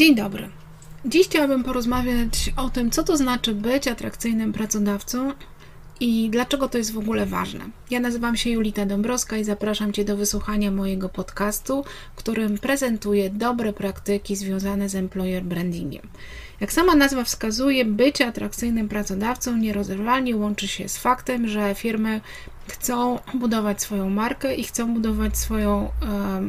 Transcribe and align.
Dzień 0.00 0.14
dobry. 0.14 0.48
Dziś 1.04 1.26
chciałabym 1.26 1.64
porozmawiać 1.64 2.52
o 2.56 2.70
tym, 2.70 2.90
co 2.90 3.02
to 3.02 3.16
znaczy 3.16 3.54
być 3.54 3.88
atrakcyjnym 3.88 4.52
pracodawcą 4.52 5.32
i 6.00 6.30
dlaczego 6.30 6.68
to 6.68 6.78
jest 6.78 6.92
w 6.92 6.98
ogóle 6.98 7.26
ważne. 7.26 7.64
Ja 7.90 8.00
nazywam 8.00 8.36
się 8.36 8.50
Julita 8.50 8.86
Dąbrowska 8.86 9.36
i 9.36 9.44
zapraszam 9.44 9.92
Cię 9.92 10.04
do 10.04 10.16
wysłuchania 10.16 10.70
mojego 10.70 11.08
podcastu, 11.08 11.84
w 12.14 12.16
którym 12.16 12.58
prezentuję 12.58 13.30
dobre 13.30 13.72
praktyki 13.72 14.36
związane 14.36 14.88
z 14.88 14.94
employer 14.94 15.44
brandingiem. 15.44 16.08
Jak 16.60 16.72
sama 16.72 16.94
nazwa 16.94 17.24
wskazuje, 17.24 17.84
bycie 17.84 18.26
atrakcyjnym 18.26 18.88
pracodawcą 18.88 19.56
nierozerwalnie 19.56 20.36
łączy 20.36 20.68
się 20.68 20.88
z 20.88 20.98
faktem, 20.98 21.48
że 21.48 21.74
firmy 21.74 22.20
chcą 22.68 23.18
budować 23.34 23.82
swoją 23.82 24.10
markę 24.10 24.54
i 24.54 24.64
chcą 24.64 24.94
budować 24.94 25.38
swoją 25.38 25.84
e, 25.84 25.88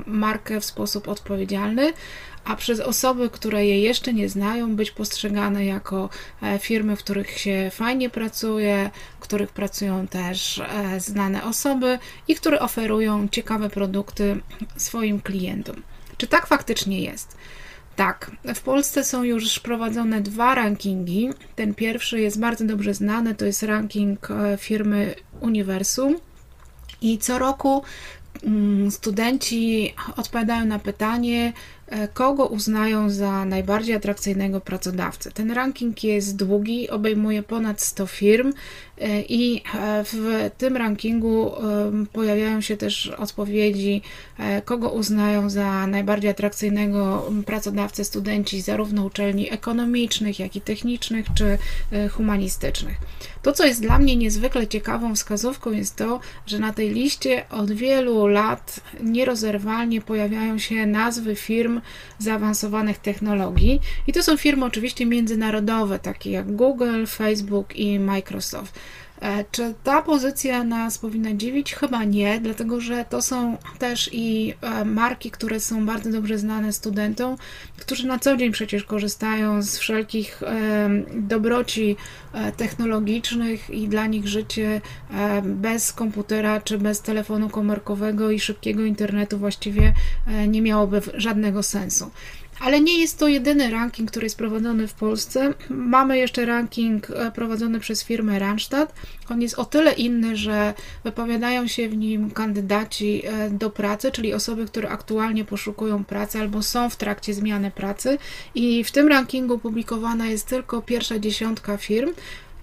markę 0.05 0.61
w 0.61 0.65
sposób 0.65 1.07
odpowiedzialny, 1.07 1.93
a 2.45 2.55
przez 2.55 2.79
osoby, 2.79 3.29
które 3.29 3.65
je 3.65 3.79
jeszcze 3.79 4.13
nie 4.13 4.29
znają, 4.29 4.75
być 4.75 4.91
postrzegane 4.91 5.65
jako 5.65 6.09
e, 6.41 6.59
firmy, 6.59 6.95
w 6.95 6.99
których 6.99 7.37
się 7.37 7.71
fajnie 7.73 8.09
pracuje, 8.09 8.89
w 9.19 9.19
których 9.19 9.49
pracują 9.49 10.07
też 10.07 10.59
e, 10.59 10.99
znane 10.99 11.43
osoby 11.43 11.99
i 12.27 12.35
które 12.35 12.59
oferują 12.59 13.27
ciekawe 13.27 13.69
produkty 13.69 14.39
swoim 14.77 15.21
klientom. 15.21 15.75
Czy 16.17 16.27
tak 16.27 16.47
faktycznie 16.47 17.01
jest? 17.01 17.37
Tak, 17.95 18.31
w 18.55 18.61
Polsce 18.61 19.03
są 19.03 19.23
już 19.23 19.59
prowadzone 19.59 20.21
dwa 20.21 20.55
rankingi. 20.55 21.29
Ten 21.55 21.75
pierwszy 21.75 22.21
jest 22.21 22.39
bardzo 22.39 22.65
dobrze 22.65 22.93
znany, 22.93 23.35
to 23.35 23.45
jest 23.45 23.63
ranking 23.63 24.31
e, 24.31 24.57
firmy 24.57 25.15
Uniwersum. 25.41 26.15
I 27.01 27.17
co 27.17 27.39
roku 27.39 27.83
mm, 28.43 28.91
studenci 28.91 29.93
odpowiadają 30.15 30.65
na 30.65 30.79
pytanie, 30.79 31.53
kogo 32.13 32.45
uznają 32.45 33.09
za 33.09 33.45
najbardziej 33.45 33.95
atrakcyjnego 33.95 34.61
pracodawcę. 34.61 35.31
Ten 35.31 35.51
ranking 35.51 36.03
jest 36.03 36.35
długi, 36.35 36.89
obejmuje 36.89 37.43
ponad 37.43 37.81
100 37.81 38.07
firm 38.07 38.53
e, 38.97 39.21
i 39.21 39.63
e, 39.75 40.03
w 40.03 40.49
tym 40.57 40.77
rankingu 40.77 41.51
pojawiają 42.13 42.61
się 42.61 42.77
też 42.77 43.07
odpowiedzi, 43.07 44.01
kogo 44.65 44.89
uznają 44.89 45.49
za 45.49 45.87
najbardziej 45.87 46.31
atrakcyjnego 46.31 47.31
pracodawcę 47.45 48.03
studenci 48.03 48.61
zarówno 48.61 49.05
uczelni 49.05 49.51
ekonomicznych, 49.53 50.39
jak 50.39 50.55
i 50.55 50.61
technicznych 50.61 51.25
czy 51.35 51.57
humanistycznych. 52.09 52.97
To, 53.41 53.51
co 53.51 53.65
jest 53.65 53.81
dla 53.81 53.99
mnie 53.99 54.15
niezwykle 54.15 54.67
ciekawą 54.67 55.15
wskazówką, 55.15 55.71
jest 55.71 55.95
to, 55.95 56.19
że 56.45 56.59
na 56.59 56.73
tej 56.73 56.89
liście 56.89 57.49
od 57.49 57.71
wielu 57.71 58.27
lat 58.27 58.79
nierozerwalnie 59.03 60.01
pojawiają 60.01 60.57
się 60.57 60.85
nazwy 60.85 61.35
firm, 61.35 61.80
zaawansowanych 62.19 62.97
technologii. 62.97 63.79
I 64.07 64.13
to 64.13 64.23
są 64.23 64.37
firmy 64.37 64.65
oczywiście 64.65 65.05
międzynarodowe, 65.05 65.99
takie 65.99 66.31
jak 66.31 66.55
Google, 66.55 67.05
Facebook 67.05 67.75
i 67.75 67.99
Microsoft. 67.99 68.79
E, 69.21 69.45
czy 69.51 69.73
ta 69.83 70.01
pozycja 70.01 70.63
nas 70.63 70.97
powinna 70.97 71.33
dziwić? 71.33 71.73
Chyba 71.73 72.03
nie, 72.03 72.39
dlatego 72.39 72.81
że 72.81 73.05
to 73.09 73.21
są 73.21 73.57
też 73.79 74.09
i 74.13 74.53
e, 74.61 74.85
marki, 74.85 75.31
które 75.31 75.59
są 75.59 75.85
bardzo 75.85 76.11
dobrze 76.11 76.37
znane 76.37 76.73
studentom, 76.73 77.37
którzy 77.77 78.07
na 78.07 78.19
co 78.19 78.37
dzień 78.37 78.51
przecież 78.51 78.83
korzystają 78.83 79.61
z 79.61 79.77
wszelkich 79.77 80.43
e, 80.43 80.89
dobroci 81.13 81.95
technologicznych 82.57 83.69
i 83.69 83.87
dla 83.87 84.05
nich 84.05 84.27
życie 84.27 84.81
bez 85.43 85.93
komputera 85.93 86.61
czy 86.61 86.77
bez 86.77 87.01
telefonu 87.01 87.49
komórkowego 87.49 88.31
i 88.31 88.39
szybkiego 88.39 88.83
internetu 88.83 89.37
właściwie 89.37 89.93
nie 90.47 90.61
miałoby 90.61 91.01
żadnego 91.13 91.63
sensu. 91.63 92.11
Ale 92.61 92.81
nie 92.81 92.99
jest 92.99 93.19
to 93.19 93.27
jedyny 93.27 93.71
ranking, 93.71 94.11
który 94.11 94.25
jest 94.25 94.37
prowadzony 94.37 94.87
w 94.87 94.93
Polsce. 94.93 95.53
Mamy 95.69 96.17
jeszcze 96.17 96.45
ranking 96.45 97.09
e, 97.09 97.31
prowadzony 97.31 97.79
przez 97.79 98.03
firmę 98.03 98.39
Randstad. 98.39 98.93
On 99.29 99.41
jest 99.41 99.59
o 99.59 99.65
tyle 99.65 99.93
inny, 99.93 100.35
że 100.35 100.73
wypowiadają 101.03 101.67
się 101.67 101.89
w 101.89 101.97
nim 101.97 102.31
kandydaci 102.31 103.21
e, 103.25 103.49
do 103.49 103.69
pracy, 103.69 104.11
czyli 104.11 104.33
osoby, 104.33 104.65
które 104.65 104.89
aktualnie 104.89 105.45
poszukują 105.45 106.03
pracy 106.03 106.39
albo 106.39 106.61
są 106.61 106.89
w 106.89 106.95
trakcie 106.95 107.33
zmiany 107.33 107.71
pracy. 107.71 108.17
I 108.55 108.83
w 108.83 108.91
tym 108.91 109.07
rankingu 109.07 109.57
publikowana 109.57 110.27
jest 110.27 110.47
tylko 110.47 110.81
pierwsza 110.81 111.19
dziesiątka 111.19 111.77
firm. 111.77 112.13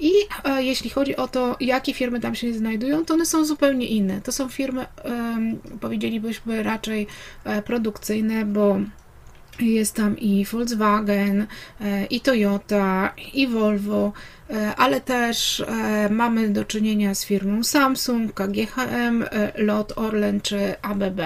I 0.00 0.12
e, 0.44 0.62
jeśli 0.62 0.90
chodzi 0.90 1.16
o 1.16 1.28
to, 1.28 1.56
jakie 1.60 1.94
firmy 1.94 2.20
tam 2.20 2.34
się 2.34 2.52
znajdują, 2.52 3.04
to 3.04 3.14
one 3.14 3.26
są 3.26 3.44
zupełnie 3.44 3.86
inne. 3.86 4.20
To 4.20 4.32
są 4.32 4.48
firmy, 4.48 4.82
e, 5.04 5.38
powiedzielibyśmy, 5.80 6.62
raczej 6.62 7.06
e, 7.44 7.62
produkcyjne, 7.62 8.44
bo 8.44 8.80
jest 9.60 9.94
tam 9.94 10.18
i 10.18 10.44
Volkswagen, 10.44 11.46
e, 11.80 12.06
i 12.06 12.20
Toyota, 12.20 13.14
i 13.34 13.46
Volvo, 13.46 14.12
e, 14.50 14.76
ale 14.76 15.00
też 15.00 15.60
e, 15.60 16.08
mamy 16.10 16.48
do 16.48 16.64
czynienia 16.64 17.14
z 17.14 17.24
firmą 17.24 17.64
Samsung, 17.64 18.32
KGHM, 18.32 19.24
LOT, 19.54 19.92
Orlen 19.96 20.40
czy 20.40 20.74
ABB. 20.82 21.20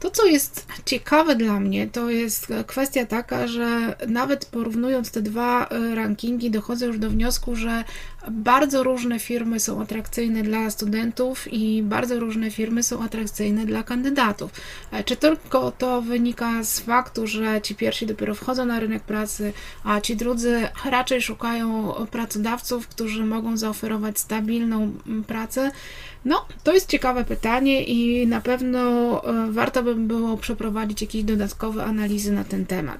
To, 0.00 0.10
co 0.10 0.26
jest 0.26 0.66
ciekawe 0.84 1.36
dla 1.36 1.60
mnie, 1.60 1.88
to 1.88 2.10
jest 2.10 2.52
kwestia 2.66 3.06
taka, 3.06 3.46
że 3.46 3.96
nawet 4.08 4.46
porównując 4.46 5.10
te 5.10 5.22
dwa 5.22 5.68
rankingi, 5.94 6.50
dochodzę 6.50 6.86
już 6.86 6.98
do 6.98 7.10
wniosku, 7.10 7.56
że 7.56 7.84
bardzo 8.30 8.82
różne 8.82 9.18
firmy 9.18 9.60
są 9.60 9.82
atrakcyjne 9.82 10.42
dla 10.42 10.70
studentów 10.70 11.52
i 11.52 11.82
bardzo 11.82 12.20
różne 12.20 12.50
firmy 12.50 12.82
są 12.82 13.02
atrakcyjne 13.02 13.66
dla 13.66 13.82
kandydatów. 13.82 14.50
E, 14.92 15.04
czy 15.04 15.16
tylko 15.16 15.70
to 15.70 16.02
wynika 16.02 16.64
z 16.64 16.80
faktu, 16.80 17.26
że 17.26 17.60
ci 17.62 17.74
pierwsi 17.74 18.06
dopiero 18.06 18.34
wchodzą 18.34 18.66
na 18.66 18.80
rynek 18.80 19.02
pracy, 19.02 19.52
a 19.84 20.00
ci 20.00 20.16
drudzy 20.16 20.68
raczej 20.84 21.22
szukają 21.22 21.92
pracodawców, 22.10 22.88
którzy 22.88 23.24
mogą 23.24 23.56
zaoferować 23.56 24.18
stabilną 24.18 24.92
pracę? 25.26 25.70
No, 26.24 26.46
to 26.64 26.72
jest 26.72 26.88
ciekawe 26.88 27.24
pytanie 27.24 27.84
i 27.84 28.26
na 28.26 28.40
pewno 28.40 28.80
e, 29.24 29.52
warto 29.52 29.82
by 29.82 29.94
było 29.94 30.36
przeprowadzić 30.36 31.02
jakieś 31.02 31.22
dodatkowe 31.22 31.84
analizy 31.84 32.32
na 32.32 32.44
ten 32.44 32.66
temat. 32.66 32.98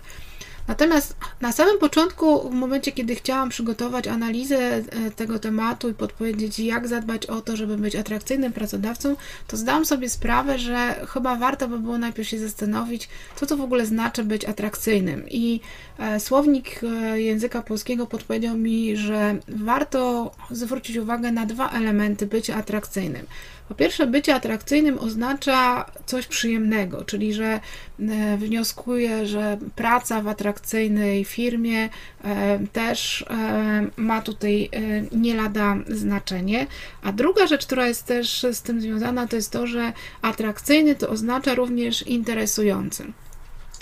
Natomiast 0.69 1.17
na 1.41 1.53
samym 1.53 1.79
początku, 1.79 2.51
w 2.51 2.55
momencie, 2.55 2.93
kiedy 2.93 3.15
chciałam 3.15 3.49
przygotować 3.49 4.09
analizę 4.09 4.57
e, 4.57 4.83
tego 5.17 5.39
tematu 5.39 5.89
i 5.89 5.95
podpowiedzieć, 5.95 6.59
jak 6.59 6.89
zadbać 6.89 7.27
o 7.27 7.41
to, 7.41 7.57
żeby 7.57 7.77
być 7.77 7.97
atrakcyjnym 7.97 8.53
pracodawcą, 8.53 9.17
to 9.47 9.57
zdałam 9.57 9.85
sobie 9.85 10.09
sprawę, 10.09 10.59
że 10.59 11.07
chyba 11.09 11.37
warto 11.37 11.69
by 11.69 11.79
było 11.79 11.99
najpierw 11.99 12.29
się 12.29 12.39
zastanowić, 12.39 13.09
co 13.37 13.47
to 13.47 13.57
w 13.57 13.61
ogóle 13.61 13.87
znaczy 13.87 14.25
być 14.25 14.45
atrakcyjnym. 14.45 15.25
I 15.31 15.61
e, 15.99 16.21
słownik 16.21 16.81
e, 16.83 17.21
języka 17.21 17.63
polskiego 17.63 18.07
podpowiedział 18.07 18.57
mi, 18.57 18.97
że 18.97 19.37
warto 19.49 20.31
zwrócić 20.51 20.97
uwagę 20.97 21.33
na 21.33 21.47
dwa 21.47 21.71
elementy 21.71 22.27
bycia 22.27 22.57
atrakcyjnym. 22.57 23.27
Po 23.69 23.75
pierwsze, 23.75 24.07
bycie 24.07 24.35
atrakcyjnym 24.35 24.99
oznacza 24.99 25.87
coś 26.07 26.27
przyjemnego, 26.27 27.05
czyli 27.05 27.35
że 27.35 27.61
e, 28.01 28.37
wnioskuję, 28.37 29.27
że 29.27 29.59
praca 29.77 30.23
w 30.23 30.29
atrakcyjnej 30.29 31.25
firmie 31.25 31.89
e, 32.25 32.59
też 32.73 33.25
e, 33.31 33.87
ma 33.97 34.23
tutaj 34.23 34.71
nie 35.13 35.35
lada 35.35 35.77
znaczenie. 35.88 36.67
A 37.03 37.12
druga 37.12 37.47
rzecz, 37.47 37.67
która 37.67 37.87
jest 37.87 38.06
też 38.06 38.47
z 38.53 38.62
tym 38.62 38.81
związana, 38.81 39.27
to 39.27 39.37
jest 39.37 39.53
to, 39.53 39.67
że 39.67 39.93
atrakcyjny 40.23 40.94
to 40.94 41.09
oznacza 41.09 41.55
również 41.55 42.06
interesujący. 42.06 43.12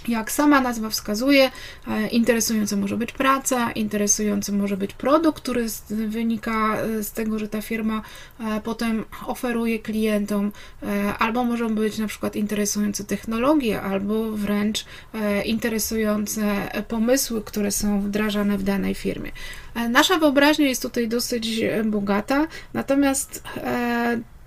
Jak 0.08 0.32
sama 0.32 0.60
nazwa 0.60 0.90
wskazuje, 0.90 1.50
e, 1.88 2.08
interesująca 2.08 2.76
może 2.76 2.96
być 2.96 3.12
praca, 3.12 3.72
interesujący 3.72 4.52
może 4.52 4.76
być 4.76 4.92
produkt, 4.92 5.42
który 5.42 5.66
wynika 5.90 6.76
e, 6.76 7.02
z 7.02 7.12
tego, 7.12 7.38
że 7.38 7.48
ta 7.48 7.62
firma 7.62 8.02
e, 8.40 8.60
potem 8.60 9.04
oferuje 9.26 9.78
klientom, 9.78 10.52
albo 11.18 11.44
może 11.44 11.68
być 11.68 11.98
na 11.98 12.06
przykład 12.06 12.36
interesujące 12.36 13.04
technologie, 13.04 13.82
albo 13.82 14.32
wręcz 14.32 14.84
interesujące 15.44 16.42
pomysły, 16.88 17.42
które 17.44 17.70
są 17.70 18.00
wdrażane 18.00 18.58
w 18.58 18.62
danej 18.62 18.94
firmie. 18.94 19.32
Nasza 19.90 20.18
wyobraźnia 20.18 20.68
jest 20.68 20.82
tutaj 20.82 21.08
dosyć 21.08 21.60
bogata, 21.84 22.46
natomiast 22.74 23.42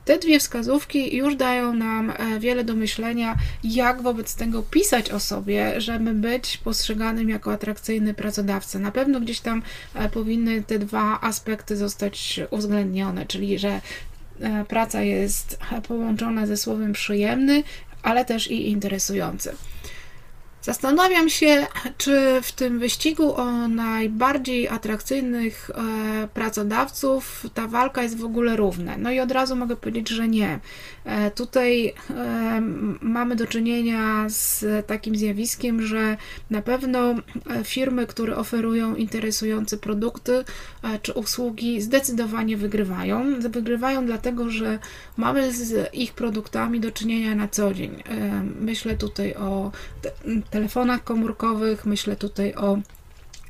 te 0.06 0.20
dwie 0.20 0.40
wskazówki 0.40 1.16
już 1.16 1.36
dają 1.36 1.74
nam 1.74 2.10
e, 2.10 2.40
wiele 2.40 2.64
do 2.64 2.76
myślenia, 2.76 3.36
jak 3.64 4.02
wobec 4.02 4.36
tego 4.36 4.64
pisać 4.64 5.12
o 5.12 5.20
sobie, 5.20 5.82
żeby 5.82 6.14
być 6.14 6.58
postrzeganym 6.58 7.30
jako 7.30 7.54
atrakcyjny 7.54 8.14
pracodawca. 8.14 8.80
Na 8.80 8.92
pewno 8.92 9.20
gdzieś 9.20 9.40
tam 9.40 9.62
e, 9.94 10.10
powinny 10.10 10.64
te 10.64 10.80
dwa 10.80 11.22
aspekty 11.22 11.78
zostać 11.78 12.40
uwzględnione, 12.50 13.26
czyli 13.26 13.60
że 13.60 13.82
e, 14.40 14.66
praca 14.66 15.02
jest 15.02 15.60
połączona 15.88 16.48
ze 16.48 16.58
słowem 16.58 16.94
przyjemny, 16.94 17.64
ale 18.04 18.26
też 18.26 18.52
i 18.52 18.70
interesujący. 18.70 19.56
Zastanawiam 20.66 21.30
się, 21.30 21.68
czy 21.98 22.42
w 22.42 22.52
tym 22.52 22.80
wyścigu 22.80 23.36
o 23.36 23.68
najbardziej 23.68 24.68
atrakcyjnych 24.68 25.72
e, 25.74 26.28
pracodawców 26.28 27.46
ta 27.54 27.68
walka 27.68 28.04
jest 28.04 28.18
w 28.18 28.26
ogóle 28.26 28.56
równa. 28.56 28.98
No 28.98 29.12
i 29.12 29.20
od 29.20 29.32
razu 29.32 29.56
mogę 29.56 29.76
powiedzieć, 29.76 30.10
że 30.10 30.28
nie. 30.28 30.60
E, 31.04 31.32
tutaj 31.32 31.94
e, 32.10 32.62
mamy 33.02 33.36
do 33.36 33.48
czynienia 33.48 34.26
z 34.30 34.66
takim 34.88 35.16
zjawiskiem, 35.16 35.82
że 35.82 36.18
na 36.50 36.62
pewno 36.62 37.16
firmy, 37.64 38.08
które 38.08 38.36
oferują 38.36 38.96
interesujące 38.96 39.78
produkty 39.78 40.44
czy 41.02 41.14
usługi, 41.14 41.82
zdecydowanie 41.82 42.58
wygrywają. 42.58 43.40
Wygrywają 43.40 44.06
dlatego, 44.06 44.50
że 44.50 44.80
mamy 45.18 45.54
z 45.54 45.94
ich 45.94 46.14
produktami 46.14 46.80
do 46.80 46.92
czynienia 46.92 47.36
na 47.36 47.48
co 47.48 47.74
dzień. 47.74 48.04
Myślę 48.60 48.96
tutaj 48.96 49.34
o 49.34 49.72
telefonach 50.56 51.04
komórkowych, 51.04 51.86
myślę 51.86 52.16
tutaj 52.16 52.54
o 52.54 52.78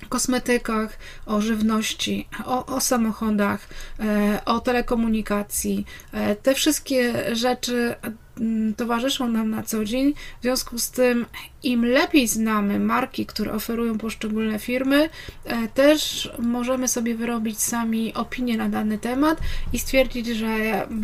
kosmetykach, 0.10 0.98
o 1.26 1.42
żywności, 1.42 2.28
o, 2.46 2.66
o 2.66 2.82
samochodach, 2.82 3.68
e, 4.00 4.42
o 4.46 4.60
telekomunikacji. 4.60 5.86
E, 6.12 6.36
te 6.36 6.56
wszystkie 6.56 7.36
rzeczy 7.36 7.96
towarzyszą 8.78 9.28
nam 9.28 9.50
na 9.50 9.64
co 9.64 9.86
dzień. 9.86 10.14
W 10.40 10.42
związku 10.42 10.80
z 10.80 10.92
tym 10.92 11.26
im 11.64 11.86
lepiej 11.86 12.28
znamy 12.28 12.80
marki, 12.80 13.26
które 13.26 13.54
oferują 13.54 13.98
poszczególne 13.98 14.60
firmy, 14.60 15.10
e, 15.46 15.68
też 15.68 16.32
możemy 16.40 16.88
sobie 16.88 17.16
wyrobić 17.16 17.60
sami 17.60 18.14
opinię 18.14 18.58
na 18.58 18.70
dany 18.70 18.98
temat 18.98 19.40
i 19.74 19.80
stwierdzić, 19.80 20.28
że 20.28 20.48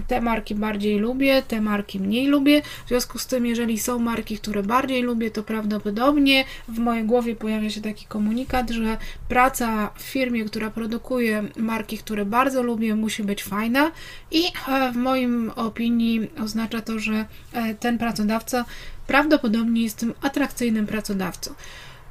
te 0.08 0.22
marki 0.22 0.56
bardziej 0.56 1.00
lubię, 1.00 1.42
te 1.48 1.62
marki 1.62 2.00
mniej 2.00 2.28
lubię. 2.28 2.62
W 2.86 2.88
związku 2.88 3.20
z 3.20 3.28
tym, 3.28 3.46
jeżeli 3.46 3.80
są 3.80 4.00
marki, 4.00 4.38
które 4.38 4.64
bardziej 4.64 5.02
lubię, 5.02 5.32
to 5.32 5.44
prawdopodobnie 5.44 6.46
w 6.68 6.80
mojej 6.80 7.04
głowie 7.04 7.36
pojawia 7.36 7.70
się 7.70 7.82
taki 7.82 8.06
komunikat, 8.06 8.70
że 8.70 8.98
praca 9.30 9.92
w 9.96 10.02
firmie, 10.02 10.46
która 10.46 10.70
produkuje 10.70 11.44
marki, 11.58 11.98
które 11.98 12.26
bardzo 12.26 12.64
lubię, 12.64 12.96
musi 12.96 13.24
być 13.24 13.44
fajna 13.44 13.92
i 14.32 14.44
e, 14.68 14.92
w 14.92 14.96
moim 14.96 15.52
opinii 15.56 16.30
oznacza 16.40 16.82
to, 16.82 17.00
że 17.00 17.21
e, 17.54 17.76
ten 17.76 17.98
pracodawca 17.98 18.66
prawdopodobnie 19.08 19.84
jest 19.84 19.98
tym 19.98 20.14
atrakcyjnym 20.22 20.88
pracodawcą. 20.88 21.54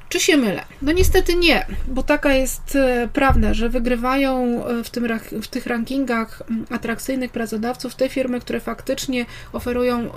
Czy 0.09 0.19
się 0.19 0.37
mylę? 0.37 0.63
No 0.81 0.91
niestety 0.91 1.35
nie, 1.35 1.65
bo 1.87 2.03
taka 2.03 2.33
jest 2.33 2.75
e, 2.75 3.09
prawda, 3.13 3.53
że 3.53 3.69
wygrywają 3.69 4.65
e, 4.65 4.83
w, 4.83 4.89
tym, 4.89 5.07
w 5.41 5.47
tych 5.47 5.65
rankingach 5.65 6.43
atrakcyjnych 6.69 7.31
pracodawców 7.31 7.95
te 7.95 8.09
firmy, 8.09 8.39
które 8.39 8.59
faktycznie 8.59 9.25
oferują 9.53 10.11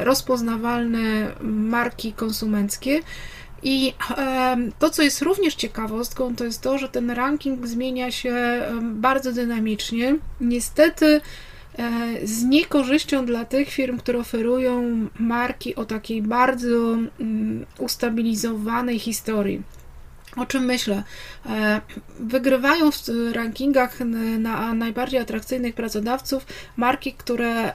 rozpoznawalne 0.00 1.26
marki 1.42 2.12
konsumenckie. 2.12 3.00
I 3.62 3.94
to, 4.78 4.90
co 4.90 5.02
jest 5.02 5.22
również 5.22 5.54
ciekawostką, 5.54 6.36
to 6.36 6.44
jest 6.44 6.62
to, 6.62 6.78
że 6.78 6.88
ten 6.88 7.10
ranking 7.10 7.66
zmienia 7.66 8.10
się 8.10 8.34
bardzo 8.82 9.32
dynamicznie. 9.32 10.16
Niestety 10.40 11.20
z 12.24 12.44
niekorzyścią 12.44 13.26
dla 13.26 13.44
tych 13.44 13.70
firm, 13.70 13.98
które 13.98 14.18
oferują 14.18 15.06
marki 15.18 15.74
o 15.74 15.84
takiej 15.84 16.22
bardzo 16.22 16.98
mm, 17.20 17.66
ustabilizowanej 17.78 18.98
historii. 18.98 19.62
O 20.38 20.46
czym 20.46 20.64
myślę? 20.64 21.02
E, 21.46 21.80
wygrywają 22.20 22.90
w 22.90 23.08
rankingach 23.32 24.00
na 24.38 24.74
najbardziej 24.74 25.20
atrakcyjnych 25.20 25.74
pracodawców 25.74 26.46
marki, 26.76 27.12
które 27.12 27.48
e, 27.48 27.74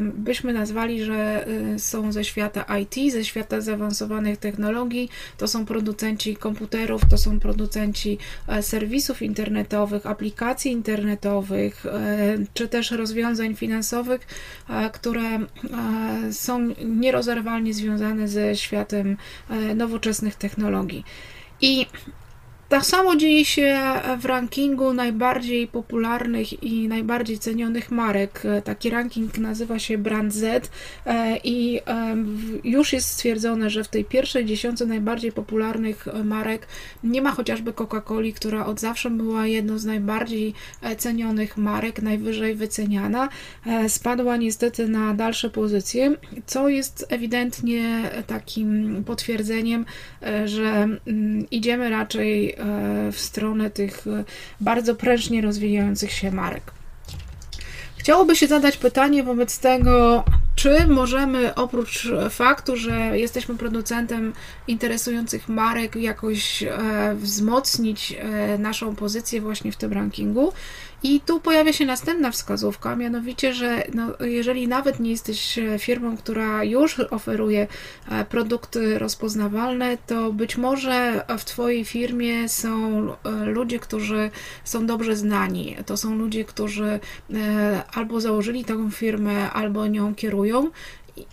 byśmy 0.00 0.52
nazwali, 0.52 1.04
że 1.04 1.46
e, 1.46 1.78
są 1.78 2.12
ze 2.12 2.24
świata 2.24 2.78
IT, 2.78 3.12
ze 3.12 3.24
świata 3.24 3.60
zaawansowanych 3.60 4.38
technologii. 4.38 5.10
To 5.38 5.48
są 5.48 5.66
producenci 5.66 6.36
komputerów, 6.36 7.02
to 7.10 7.18
są 7.18 7.40
producenci 7.40 8.18
serwisów 8.60 9.22
internetowych, 9.22 10.06
aplikacji 10.06 10.72
internetowych, 10.72 11.86
czy 12.54 12.68
też 12.68 12.90
rozwiązań 12.90 13.54
finansowych, 13.54 14.26
które 14.92 15.38
są 16.30 16.74
nierozerwalnie 16.84 17.74
związane 17.74 18.28
ze 18.28 18.56
światem 18.56 19.16
nowoczesnych 19.74 20.34
technologii. 20.34 21.04
I 21.60 21.88
tak 22.68 22.86
samo 22.86 23.16
dzieje 23.16 23.44
się 23.44 23.78
w 24.18 24.24
rankingu 24.24 24.92
najbardziej 24.92 25.66
popularnych 25.66 26.62
i 26.62 26.88
najbardziej 26.88 27.38
cenionych 27.38 27.90
marek. 27.90 28.42
Taki 28.64 28.90
ranking 28.90 29.38
nazywa 29.38 29.78
się 29.78 29.98
Brand 29.98 30.32
Z 30.34 30.70
e, 31.06 31.38
i 31.44 31.80
już 32.64 32.92
jest 32.92 33.08
stwierdzone, 33.08 33.70
że 33.70 33.84
w 33.84 33.88
tej 33.88 34.04
pierwszej 34.04 34.44
dziesiątce 34.44 34.86
najbardziej 34.86 35.32
popularnych 35.32 36.08
marek 36.24 36.66
nie 37.04 37.22
ma 37.22 37.30
chociażby 37.30 37.72
Coca-Coli, 37.72 38.32
która 38.32 38.66
od 38.66 38.80
zawsze 38.80 39.10
była 39.10 39.46
jedną 39.46 39.78
z 39.78 39.84
najbardziej 39.84 40.54
e, 40.82 40.96
cenionych 40.96 41.56
marek, 41.56 42.02
najwyżej 42.02 42.54
wyceniana. 42.54 43.28
E, 43.66 43.88
spadła 43.88 44.36
niestety 44.36 44.88
na 44.88 45.14
dalsze 45.14 45.50
pozycje, 45.50 46.16
co 46.46 46.68
jest 46.68 47.06
ewidentnie 47.08 48.10
takim 48.26 49.02
potwierdzeniem, 49.06 49.84
że 50.44 50.88
mm, 51.06 51.46
idziemy 51.50 51.90
raczej 51.90 52.57
E, 52.57 52.57
w 53.12 53.20
stronę 53.20 53.70
tych 53.70 54.06
e, 54.06 54.24
bardzo 54.60 54.94
prężnie 54.94 55.42
rozwijających 55.42 56.12
się 56.12 56.30
marek. 56.30 56.62
Chciałoby 57.96 58.36
się 58.36 58.46
zadać 58.46 58.76
pytanie 58.76 59.22
wobec 59.22 59.58
tego, 59.58 60.24
czy 60.54 60.86
możemy 60.86 61.54
oprócz 61.54 62.08
faktu, 62.30 62.76
że 62.76 63.18
jesteśmy 63.18 63.56
producentem 63.56 64.32
interesujących 64.68 65.48
marek, 65.48 65.96
jakoś 65.96 66.62
e, 66.62 67.14
wzmocnić 67.14 68.16
naszą 68.58 68.96
pozycję 68.96 69.40
właśnie 69.40 69.72
w 69.72 69.76
tym 69.76 69.92
rankingu? 69.92 70.52
I 71.02 71.20
tu 71.20 71.40
pojawia 71.40 71.72
się 71.72 71.86
następna 71.86 72.30
wskazówka, 72.30 72.96
mianowicie, 72.96 73.54
że 73.54 73.82
no, 73.94 74.26
jeżeli 74.26 74.68
nawet 74.68 75.00
nie 75.00 75.10
jesteś 75.10 75.58
e, 75.58 75.78
firmą, 75.78 76.16
która 76.16 76.64
już 76.64 77.00
oferuje 77.00 77.66
e, 78.08 78.24
produkty 78.24 78.98
rozpoznawalne, 78.98 79.98
to 80.06 80.32
być 80.32 80.56
może 80.56 81.24
w 81.38 81.44
Twojej 81.44 81.84
firmie 81.84 82.48
są 82.48 83.02
e, 83.12 83.30
ludzie, 83.44 83.78
którzy 83.78 84.30
są 84.64 84.86
dobrze 84.86 85.16
znani. 85.16 85.76
To 85.86 85.96
są 85.96 86.14
ludzie, 86.14 86.44
którzy 86.44 87.00
albo 87.94 88.20
założyli 88.20 88.64
taką 88.64 88.90
firmę, 88.90 89.50
albo 89.50 89.86
nią 89.86 90.14
kierują 90.14 90.70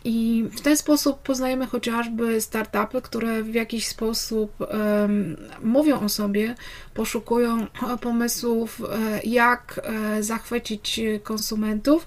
i 0.04 0.46
w 0.52 0.62
ten 0.62 0.78
sposób 0.78 1.20
poznajemy 1.20 1.68
chociażby 1.68 2.42
startupy, 2.42 3.02
które 3.02 3.44
w 3.44 3.54
jakiś 3.54 3.88
sposób 3.88 4.52
um, 4.60 5.38
mówią 5.64 6.00
o 6.00 6.10
sobie, 6.10 6.56
poszukują 6.94 7.68
pomysłów, 8.02 8.82
e, 8.82 9.20
jak 9.24 9.82
e, 9.84 10.24
zachwycić 10.24 11.00
konsumentów, 11.24 12.06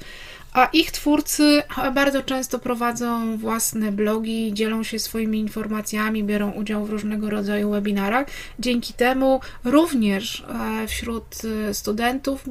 a 0.58 0.66
ich 0.72 0.90
twórcy 0.90 1.62
bardzo 1.94 2.22
często 2.22 2.58
prowadzą 2.58 3.36
własne 3.36 3.92
blogi, 3.92 4.54
dzielą 4.54 4.82
się 4.82 4.98
swoimi 4.98 5.38
informacjami, 5.38 6.24
biorą 6.24 6.50
udział 6.50 6.84
w 6.86 6.90
różnego 6.90 7.30
rodzaju 7.30 7.70
webinarach. 7.70 8.26
Dzięki 8.58 8.92
temu 8.92 9.40
również 9.64 10.46
e, 10.82 10.86
wśród 10.86 11.24
studentów, 11.72 12.44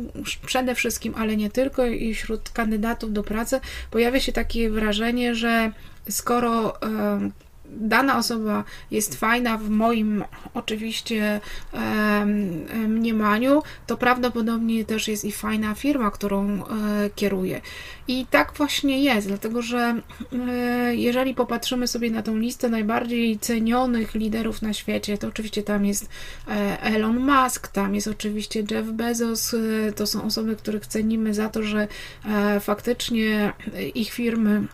przede 0.46 0.76
wszystkim, 0.76 1.14
ale 1.18 1.38
nie 1.38 1.50
tylko, 1.50 1.86
i 1.86 2.14
wśród 2.14 2.50
kandydatów 2.50 3.14
do 3.14 3.24
pracy 3.24 3.60
pojawia 3.92 4.20
się 4.20 4.32
takie 4.32 4.70
wrażenie, 4.70 5.36
że 5.36 5.72
skoro 6.10 6.74
dana 7.70 8.18
osoba 8.18 8.64
jest 8.92 9.16
fajna 9.16 9.58
w 9.58 9.70
moim 9.70 10.24
oczywiście 10.54 11.42
mniemaniu, 12.88 13.64
to 13.88 13.98
prawdopodobnie 13.98 14.86
też 14.86 15.08
jest 15.08 15.26
i 15.26 15.32
fajna 15.32 15.76
firma, 15.76 16.12
którą 16.12 16.64
e, 16.66 17.10
kieruję. 17.16 17.62
I 18.08 18.26
tak 18.26 18.54
właśnie 18.54 19.04
jest, 19.04 19.28
dlatego 19.28 19.62
że 19.62 20.02
e, 20.50 20.96
jeżeli 20.96 21.34
popatrzymy 21.34 21.88
sobie 21.88 22.12
na 22.12 22.24
tą 22.24 22.38
listę 22.38 22.70
najbardziej 22.70 23.40
cenionych 23.40 24.16
liderów 24.16 24.62
na 24.62 24.74
świecie, 24.74 25.18
to 25.18 25.28
oczywiście 25.28 25.64
tam 25.64 25.86
jest 25.86 26.10
e, 26.48 26.82
Elon 26.82 27.20
Musk, 27.20 27.68
tam 27.68 27.96
jest 27.96 28.08
oczywiście 28.08 28.64
Jeff 28.72 28.88
Bezos, 28.88 29.54
e, 29.54 29.92
to 29.92 30.08
są 30.08 30.24
osoby, 30.24 30.56
których 30.56 30.88
cenimy 30.88 31.34
za 31.34 31.50
to, 31.50 31.64
że 31.64 31.88
faktycznie 32.60 33.54
ich 33.96 34.12
firmy 34.12 34.68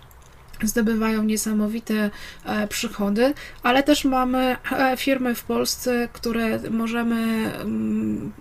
zdobywają 0.68 1.24
niesamowite 1.24 2.10
e, 2.46 2.68
przychody, 2.68 3.34
ale 3.64 3.84
też 3.84 4.06
mamy 4.06 4.56
e, 4.72 4.98
firmy 4.98 5.36
w 5.36 5.44
Polsce, 5.44 6.10
które 6.14 6.60
możemy 6.70 7.16
mm, 7.62 8.32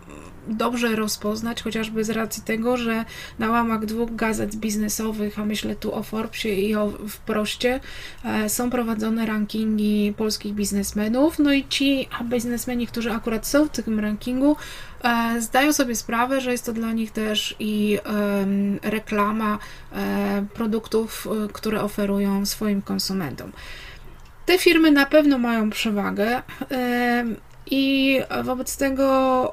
dobrze 0.48 0.96
rozpoznać, 0.96 1.62
chociażby 1.62 2.04
z 2.04 2.10
racji 2.10 2.42
tego, 2.42 2.76
że 2.76 3.04
na 3.38 3.50
łamach 3.50 3.86
dwóch 3.86 4.16
gazet 4.16 4.56
biznesowych, 4.56 5.38
a 5.38 5.44
myślę 5.44 5.76
tu 5.76 5.94
o 5.94 6.02
Forbesie 6.02 6.48
i 6.48 6.74
o 6.74 6.92
Wproście, 7.08 7.80
e, 8.24 8.48
są 8.48 8.70
prowadzone 8.70 9.26
rankingi 9.26 10.14
polskich 10.16 10.54
biznesmenów. 10.54 11.38
No 11.38 11.52
i 11.52 11.64
ci 11.68 12.08
biznesmeni, 12.24 12.86
którzy 12.86 13.12
akurat 13.12 13.46
są 13.46 13.64
w 13.64 13.70
tym 13.70 14.00
rankingu, 14.00 14.56
e, 15.04 15.40
zdają 15.40 15.72
sobie 15.72 15.96
sprawę, 15.96 16.40
że 16.40 16.52
jest 16.52 16.66
to 16.66 16.72
dla 16.72 16.92
nich 16.92 17.10
też 17.10 17.56
i 17.58 17.98
reklama 18.82 19.58
e, 19.92 20.44
produktów, 20.54 21.28
które 21.52 21.82
oferują 21.82 22.46
swoim 22.46 22.82
konsumentom. 22.82 23.52
te 24.46 24.58
firmy 24.58 24.90
na 24.90 25.06
pewno 25.06 25.38
mają 25.38 25.70
przewagę. 25.70 26.42
I 27.70 28.20
wobec 28.44 28.76
tego 28.76 29.52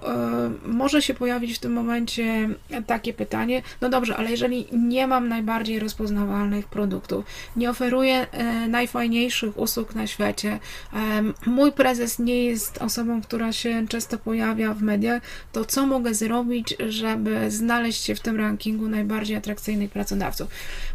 y, 0.66 0.68
może 0.68 1.02
się 1.02 1.14
pojawić 1.14 1.56
w 1.56 1.60
tym 1.60 1.74
momencie 1.74 2.50
takie 2.88 3.14
pytanie: 3.14 3.62
no 3.82 3.90
dobrze, 3.90 4.18
ale 4.18 4.32
jeżeli 4.32 4.68
nie 4.72 5.08
mam 5.08 5.28
najbardziej 5.30 5.80
rozpoznawalnych 5.80 6.68
produktów, 6.68 7.26
nie 7.56 7.70
oferuję 7.70 8.28
y, 8.66 8.68
najfajniejszych 8.68 9.60
usług 9.60 9.96
na 9.96 10.08
świecie, 10.08 10.60
y, 11.46 11.50
mój 11.50 11.72
prezes 11.72 12.20
nie 12.20 12.46
jest 12.46 12.78
osobą, 12.78 13.22
która 13.22 13.52
się 13.52 13.88
często 13.88 14.18
pojawia 14.18 14.74
w 14.74 14.82
mediach, 14.82 15.22
to 15.52 15.66
co 15.66 15.88
mogę 15.88 16.14
zrobić, 16.14 16.76
żeby 16.90 17.52
znaleźć 17.52 18.04
się 18.04 18.16
w 18.16 18.20
tym 18.20 18.38
rankingu 18.38 18.88
najbardziej 18.88 19.38
atrakcyjnych 19.38 19.92
pracodawców? 19.92 20.48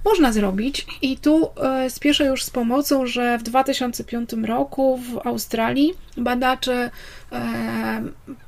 Można 0.05 0.33
zrobić, 0.33 0.87
i 1.03 1.17
tu 1.17 1.49
spieszę 1.89 2.27
już 2.27 2.43
z 2.43 2.51
pomocą, 2.51 3.07
że 3.07 3.39
w 3.39 3.43
2005 3.43 4.31
roku 4.33 4.97
w 4.97 5.27
Australii 5.27 5.95
badacze 6.17 6.91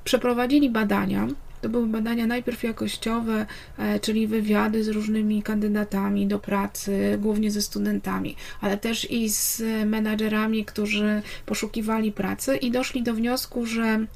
przeprowadzili 0.05 0.71
badania. 0.71 1.29
To 1.61 1.69
były 1.69 1.87
badania 1.87 2.27
najpierw 2.27 2.63
jakościowe, 2.63 3.47
e, 3.79 4.01
czyli 4.01 4.27
wywiady 4.27 4.85
z 4.85 4.89
różnymi 4.89 5.43
kandydatami 5.43 6.27
do 6.27 6.39
pracy, 6.39 7.19
głównie 7.23 7.51
ze 7.51 7.63
studentami, 7.63 8.37
ale 8.61 8.77
też 8.77 9.11
i 9.11 9.29
z 9.29 9.63
menadżerami, 9.87 10.65
którzy 10.65 11.23
poszukiwali 11.47 12.13
pracy 12.13 12.57
i 12.57 12.71
doszli 12.71 13.03
do 13.03 13.15
wniosku, 13.15 13.67
że 13.67 14.07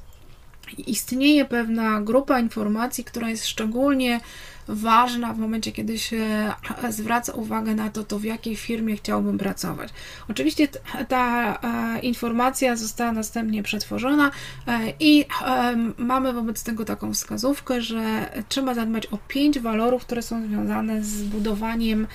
istnieje 0.77 1.45
pewna 1.45 2.01
grupa 2.01 2.39
informacji, 2.39 3.03
która 3.03 3.29
jest 3.29 3.47
szczególnie 3.47 4.19
ważna 4.67 5.33
w 5.33 5.39
momencie, 5.39 5.71
kiedy 5.71 5.99
się 5.99 6.53
zwraca 6.89 7.33
uwagę 7.33 7.75
na 7.75 7.89
to, 7.89 8.03
to 8.03 8.19
w 8.19 8.23
jakiej 8.23 8.55
firmie 8.55 8.95
chciałbym 8.95 9.37
pracować. 9.37 9.89
Oczywiście 10.29 10.67
ta 11.07 11.55
e, 11.95 11.99
informacja 11.99 12.75
została 12.75 13.11
następnie 13.11 13.63
przetworzona 13.63 14.31
e, 14.67 14.93
i 14.99 15.25
e, 15.45 15.75
mamy 15.97 16.33
wobec 16.33 16.63
tego 16.63 16.85
taką 16.85 17.13
wskazówkę, 17.13 17.81
że 17.81 18.31
trzeba 18.49 18.73
zadbać 18.73 19.05
o 19.05 19.17
pięć 19.27 19.59
walorów, 19.59 20.05
które 20.05 20.21
są 20.21 20.47
związane 20.47 21.03
z 21.03 21.23
budowaniem 21.23 22.07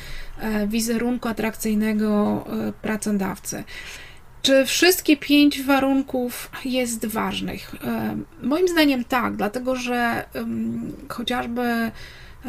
wizerunku 0.67 1.29
atrakcyjnego 1.29 2.45
pracodawcy. 2.83 3.65
Czy 4.43 4.67
wszystkie 4.67 5.17
pięć 5.17 5.63
warunków 5.63 6.51
jest 6.65 7.07
ważnych? 7.07 7.75
Moim 8.43 8.69
zdaniem 8.69 9.05
tak, 9.05 9.37
dlatego 9.37 9.77
że 9.77 10.25
chociażby 11.09 11.91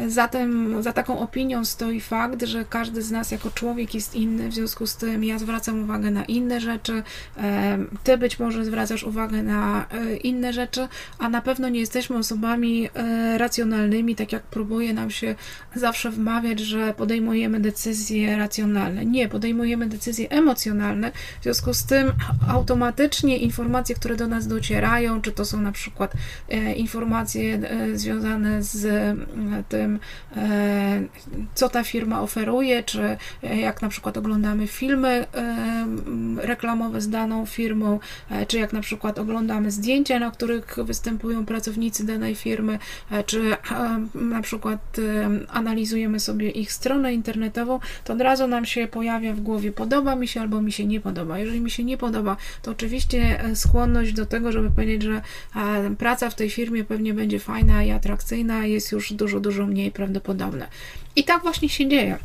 Zatem 0.06 0.82
za 0.82 0.92
taką 0.92 1.18
opinią 1.18 1.64
stoi 1.64 2.00
fakt, 2.00 2.42
że 2.42 2.64
każdy 2.64 3.02
z 3.02 3.10
nas 3.10 3.30
jako 3.30 3.50
człowiek 3.50 3.94
jest 3.94 4.14
inny, 4.14 4.48
w 4.48 4.54
związku 4.54 4.86
z 4.86 4.96
tym 4.96 5.24
ja 5.24 5.38
zwracam 5.38 5.82
uwagę 5.82 6.10
na 6.10 6.24
inne 6.24 6.60
rzeczy, 6.60 7.02
ty 8.04 8.18
być 8.18 8.38
może 8.38 8.64
zwracasz 8.64 9.04
uwagę 9.04 9.42
na 9.42 9.86
e, 9.90 10.16
inne 10.16 10.52
rzeczy, 10.52 10.88
a 11.18 11.28
na 11.28 11.42
pewno 11.42 11.68
nie 11.68 11.80
jesteśmy 11.80 12.16
osobami 12.16 12.88
e, 12.94 13.38
racjonalnymi, 13.38 14.16
tak 14.16 14.32
jak 14.32 14.42
próbuje 14.42 14.94
nam 14.94 15.10
się 15.10 15.34
zawsze 15.74 16.10
wmawiać, 16.10 16.60
że 16.60 16.94
podejmujemy 16.94 17.60
decyzje 17.60 18.36
racjonalne. 18.36 19.06
Nie, 19.06 19.28
podejmujemy 19.28 19.86
decyzje 19.86 20.30
emocjonalne, 20.30 21.12
w 21.40 21.42
związku 21.42 21.74
z 21.74 21.84
tym 21.84 22.12
automatycznie 22.48 23.36
informacje, 23.36 23.94
które 23.94 24.16
do 24.16 24.26
nas 24.26 24.46
docierają, 24.46 25.22
czy 25.22 25.32
to 25.32 25.44
są 25.44 25.60
na 25.60 25.72
przykład 25.72 26.12
e, 26.48 26.72
informacje 26.72 27.60
związane 27.94 28.62
z 28.62 28.86
tym, 29.68 29.87
tym, 29.88 29.98
e, 30.36 31.02
co 31.54 31.68
ta 31.68 31.84
firma 31.84 32.22
oferuje, 32.22 32.82
czy 32.82 33.16
e, 33.42 33.56
jak 33.56 33.82
na 33.82 33.88
przykład 33.88 34.16
oglądamy 34.16 34.66
filmy 34.66 35.08
e, 35.08 35.26
reklamowe 36.36 37.00
z 37.00 37.08
daną 37.08 37.46
firmą, 37.46 38.00
czy 38.48 38.58
jak 38.58 38.72
na 38.72 38.80
przykład 38.80 39.18
oglądamy 39.18 39.70
zdjęcia, 39.70 40.18
na 40.18 40.30
których 40.30 40.76
występują 40.84 41.46
pracownicy 41.46 42.06
danej 42.06 42.34
firmy, 42.34 42.78
czy 43.26 43.56
na 44.14 44.42
przykład 44.42 44.96
analizujemy 45.48 46.20
sobie 46.20 46.50
ich 46.50 46.72
stronę 46.72 47.14
internetową, 47.14 47.80
to 48.04 48.12
od 48.12 48.20
razu 48.20 48.46
nam 48.46 48.64
się 48.64 48.88
pojawia 48.88 49.32
w 49.34 49.40
głowie 49.40 49.72
podoba 49.72 50.16
mi 50.16 50.28
się 50.28 50.40
albo 50.40 50.62
mi 50.62 50.72
się 50.72 50.86
nie 50.86 51.00
podoba. 51.00 51.38
Jeżeli 51.38 51.60
mi 51.60 51.70
się 51.70 51.84
nie 51.84 51.98
podoba, 51.98 52.36
to 52.62 52.70
oczywiście 52.70 53.40
skłonność 53.54 54.12
do 54.12 54.26
tego, 54.26 54.52
żeby 54.52 54.70
powiedzieć, 54.70 55.02
że 55.02 55.22
praca 55.98 56.30
w 56.30 56.34
tej 56.34 56.50
firmie 56.50 56.84
pewnie 56.84 57.14
będzie 57.14 57.38
fajna 57.38 57.84
i 57.84 57.90
atrakcyjna, 57.90 58.66
jest 58.66 58.92
już 58.92 59.12
dużo, 59.12 59.40
dużo 59.40 59.66
mniej 59.68 59.90
prawdopodobne. 59.90 60.68
I 61.16 61.24
tak 61.24 61.42
właśnie 61.42 61.68
się 61.68 61.88
dzieje. 61.88 62.18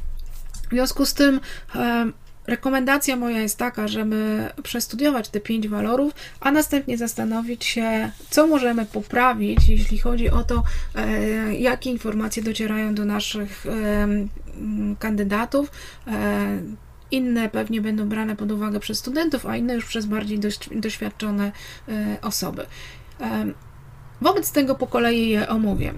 W 0.68 0.70
związku 0.70 1.06
z 1.06 1.14
tym 1.14 1.40
rekomendacja 2.48 3.16
moja 3.16 3.40
jest 3.40 3.58
taka, 3.58 3.88
żeby 3.88 4.50
przestudiować 4.64 5.30
te 5.30 5.40
pięć 5.40 5.68
walorów, 5.68 6.14
a 6.40 6.52
następnie 6.52 6.98
zastanowić 6.98 7.66
się, 7.66 8.12
co 8.30 8.48
możemy 8.48 8.86
poprawić, 8.86 9.70
jeśli 9.70 9.98
chodzi 9.98 10.30
o 10.30 10.44
to, 10.44 10.64
e, 10.96 11.56
jakie 11.56 11.90
informacje 11.90 12.44
docierają 12.44 12.96
do 12.96 13.06
naszych 13.06 13.66
kandydatów. 15.00 15.72
E, 16.08 16.62
inne 17.12 17.50
pewnie 17.50 17.82
będą 17.82 18.10
brane 18.10 18.36
pod 18.36 18.52
uwagę 18.52 18.80
przez 18.80 19.00
studentów, 19.00 19.46
a 19.46 19.58
inne 19.58 19.76
już 19.76 19.86
przez 19.86 20.06
bardziej 20.06 20.40
doświadczone 20.72 21.52
e, 21.88 22.18
osoby. 22.22 22.66
E, 24.22 24.24
Wobec 24.24 24.52
tego 24.52 24.76
po 24.76 24.88
kolei 24.88 25.30
je 25.30 25.50
omówię. 25.50 25.94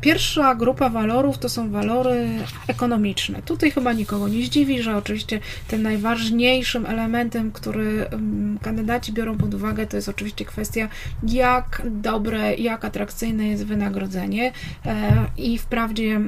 Pierwsza 0.00 0.54
grupa 0.54 0.88
walorów 0.88 1.38
to 1.38 1.48
są 1.48 1.70
walory 1.70 2.28
ekonomiczne. 2.66 3.42
Tutaj 3.42 3.70
chyba 3.70 3.92
nikogo 3.92 4.28
nie 4.28 4.42
zdziwi, 4.42 4.82
że 4.82 4.96
oczywiście 4.96 5.40
tym 5.68 5.82
najważniejszym 5.82 6.86
elementem, 6.86 7.52
który 7.52 8.06
mm, 8.06 8.58
kandydaci 8.62 9.12
biorą 9.12 9.36
pod 9.36 9.54
uwagę, 9.54 9.86
to 9.86 9.96
jest 9.96 10.08
oczywiście 10.08 10.44
kwestia, 10.44 10.88
jak 11.22 11.82
dobre, 11.84 12.54
jak 12.54 12.84
atrakcyjne 12.84 13.48
jest 13.48 13.66
wynagrodzenie. 13.66 14.52
E, 14.86 15.26
I 15.36 15.58
wprawdzie 15.58 16.20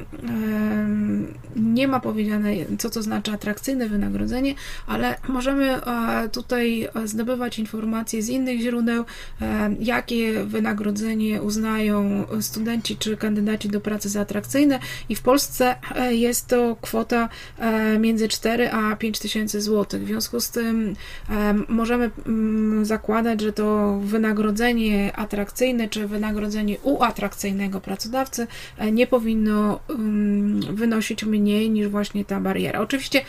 nie 1.55 1.87
ma 1.87 1.99
powiedziane, 1.99 2.49
co 2.79 2.89
to 2.89 3.03
znaczy 3.03 3.31
atrakcyjne 3.31 3.89
wynagrodzenie, 3.89 4.55
ale 4.87 5.17
możemy 5.27 5.85
e, 5.85 6.29
tutaj 6.29 6.87
zdobywać 7.05 7.59
informacje 7.59 8.21
z 8.21 8.29
innych 8.29 8.61
źródeł, 8.61 9.05
e, 9.41 9.75
jakie 9.79 10.43
wynagrodzenie 10.43 11.32
uznają 11.41 12.25
studenci 12.41 12.97
czy 12.97 13.17
kandydaci 13.17 13.69
do 13.69 13.81
pracy 13.81 14.09
za 14.09 14.21
atrakcyjne 14.21 14.79
i 15.09 15.15
w 15.15 15.21
Polsce 15.21 15.75
e, 15.95 16.15
jest 16.15 16.47
to 16.47 16.77
kwota 16.81 17.29
e, 17.59 17.99
między 17.99 18.27
4 18.27 18.71
a 18.71 18.95
5 18.95 19.19
tysięcy 19.19 19.61
złotych. 19.61 20.03
W 20.03 20.07
związku 20.07 20.39
z 20.39 20.49
tym 20.49 20.95
e, 21.29 21.53
możemy 21.67 22.11
mm, 22.25 22.85
zakładać, 22.85 23.41
że 23.41 23.53
to 23.53 23.99
wynagrodzenie 24.03 25.15
atrakcyjne 25.15 25.89
czy 25.89 26.07
wynagrodzenie 26.07 26.77
u 26.83 27.03
atrakcyjnego 27.03 27.81
pracodawcy 27.81 28.47
nie 28.91 29.07
powinno 29.07 29.79
mm, 29.89 30.75
wynosić 30.75 31.23
mniej 31.23 31.69
niż 31.69 31.87
właśnie 31.87 32.25
ta 32.25 32.39
bariera. 32.39 32.79
Oczywiście 32.79 33.21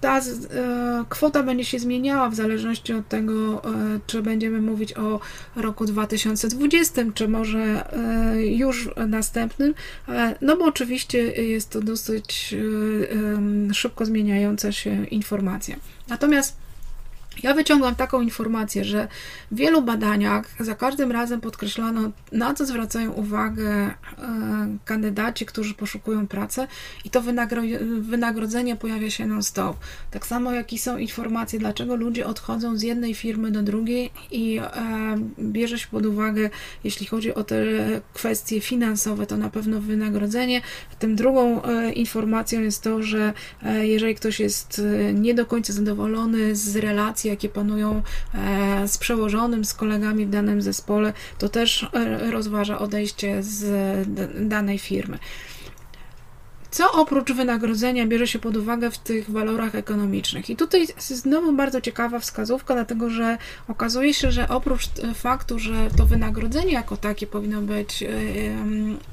ta 0.00 0.20
kwota 1.08 1.42
będzie 1.42 1.64
się 1.64 1.78
zmieniała 1.78 2.28
w 2.28 2.34
zależności 2.34 2.92
od 2.92 3.08
tego, 3.08 3.62
czy 4.06 4.22
będziemy 4.22 4.60
mówić 4.60 4.96
o 4.96 5.20
roku 5.56 5.84
2020, 5.84 6.81
czy 7.14 7.28
może 7.28 7.92
e, 7.92 8.46
już 8.46 8.90
następnym, 9.08 9.74
no 10.40 10.56
bo 10.56 10.64
oczywiście 10.64 11.18
jest 11.42 11.70
to 11.70 11.80
dosyć 11.80 12.54
szybko 13.72 14.06
zmieniająca 14.06 14.72
się 14.72 15.06
informacja. 15.06 15.76
Natomiast 16.08 16.61
ja 17.42 17.54
wyciągam 17.54 17.94
taką 17.94 18.20
informację, 18.20 18.84
że 18.84 19.08
w 19.50 19.56
wielu 19.56 19.82
badaniach 19.82 20.46
za 20.60 20.74
każdym 20.74 21.12
razem 21.12 21.40
podkreślano, 21.40 22.10
na 22.32 22.54
co 22.54 22.66
zwracają 22.66 23.12
uwagę 23.12 23.70
e, 23.70 23.94
kandydaci, 24.84 25.46
którzy 25.46 25.74
poszukują 25.74 26.26
pracy, 26.26 26.66
i 27.04 27.10
to 27.10 27.22
wynagrodzenie 28.00 28.76
pojawia 28.76 29.10
się 29.10 29.26
non-stop. 29.26 29.76
Tak 30.10 30.26
samo 30.26 30.52
jak 30.52 30.72
i 30.72 30.78
są 30.78 30.96
informacje, 30.96 31.58
dlaczego 31.58 31.96
ludzie 31.96 32.26
odchodzą 32.26 32.76
z 32.76 32.82
jednej 32.82 33.14
firmy 33.14 33.50
do 33.50 33.62
drugiej, 33.62 34.10
i 34.30 34.58
e, 34.58 34.62
bierze 35.38 35.78
się 35.78 35.86
pod 35.90 36.06
uwagę, 36.06 36.50
jeśli 36.84 37.06
chodzi 37.06 37.34
o 37.34 37.44
te 37.44 37.64
kwestie 38.14 38.60
finansowe, 38.60 39.26
to 39.26 39.36
na 39.36 39.50
pewno 39.50 39.80
wynagrodzenie. 39.80 40.62
Tym 40.98 41.16
drugą 41.16 41.62
e, 41.62 41.92
informacją 41.92 42.60
jest 42.60 42.82
to, 42.82 43.02
że 43.02 43.32
jeżeli 43.82 44.14
ktoś 44.14 44.40
jest 44.40 44.82
nie 45.14 45.34
do 45.34 45.46
końca 45.46 45.72
zadowolony 45.72 46.56
z 46.56 46.76
relacji, 46.76 47.21
relacje, 47.22 47.30
jakie 47.30 47.48
panują 47.48 48.02
e, 48.34 48.88
z 48.88 48.98
przełożonym, 48.98 49.64
z 49.64 49.74
kolegami 49.74 50.26
w 50.26 50.30
danym 50.30 50.62
zespole, 50.62 51.12
to 51.38 51.48
też 51.48 51.86
e, 51.92 52.30
rozważa 52.30 52.78
odejście 52.78 53.42
z 53.42 54.08
danej 54.48 54.78
firmy. 54.78 55.18
co 56.70 56.92
oprócz 56.92 57.32
wynagrodzenia 57.32 58.06
bierze 58.06 58.26
się 58.26 58.38
pod 58.38 58.56
uwagę 58.56 58.90
w 58.90 58.98
tych 58.98 59.30
walorach 59.30 59.74
ekonomicznych? 59.74 60.50
I 60.50 60.56
tutaj 60.56 60.86
znowu 60.98 61.52
bardzo 61.52 61.80
ciekawa 61.80 62.18
wskazówka, 62.18 62.74
dlatego 62.74 63.10
że 63.10 63.38
okazuje 63.68 64.14
się, 64.14 64.30
że 64.30 64.48
oprócz 64.48 64.88
faktu, 65.14 65.58
że 65.58 65.90
to 65.96 66.06
wynagrodzenie 66.06 66.72
jako 66.72 66.96
takie 66.96 67.26
powinno 67.26 67.60
być 67.60 68.04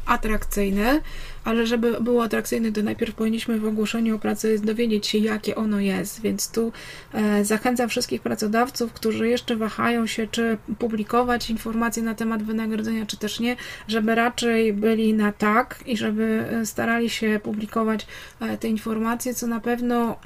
atrakcyjne, 0.06 1.02
ale 1.44 1.68
żeby 1.68 2.02
było 2.02 2.24
atrakcyjne, 2.24 2.72
to 2.72 2.84
najpierw 2.84 3.16
powinniśmy 3.16 3.60
w 3.60 3.66
ogłoszeniu 3.66 4.16
o 4.16 4.20
pracy 4.20 4.60
dowiedzieć 4.60 5.08
się, 5.08 5.18
jakie 5.18 5.56
ono 5.56 5.80
jest. 5.80 6.22
Więc 6.22 6.52
tu 6.52 6.72
e, 7.14 7.46
zachęcam 7.46 7.90
wszystkich 7.90 8.22
pracodawców, 8.22 8.94
którzy 8.94 9.28
jeszcze 9.28 9.56
wahają 9.56 10.08
się, 10.08 10.28
czy 10.28 10.58
publikować 10.80 11.50
informacje 11.50 12.04
na 12.04 12.16
temat 12.16 12.44
wynagrodzenia, 12.44 13.06
czy 13.06 13.18
też 13.18 13.40
nie, 13.40 13.56
żeby 13.88 14.16
raczej 14.16 14.74
byli 14.74 15.14
na 15.14 15.32
tak 15.32 15.84
i 15.86 15.98
żeby 15.98 16.46
e, 16.52 16.66
starali 16.66 17.10
się 17.10 17.40
publikować 17.44 18.08
e, 18.40 18.58
te 18.58 18.68
informacje, 18.68 19.34
co 19.34 19.48
na 19.48 19.60
pewno 19.60 20.20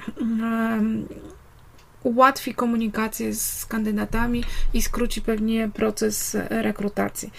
ułatwi 2.02 2.54
komunikację 2.54 3.34
z 3.34 3.66
kandydatami 3.66 4.44
i 4.74 4.82
skróci 4.82 5.22
pewnie 5.22 5.68
proces 5.68 6.36
rekrutacji. 6.50 7.30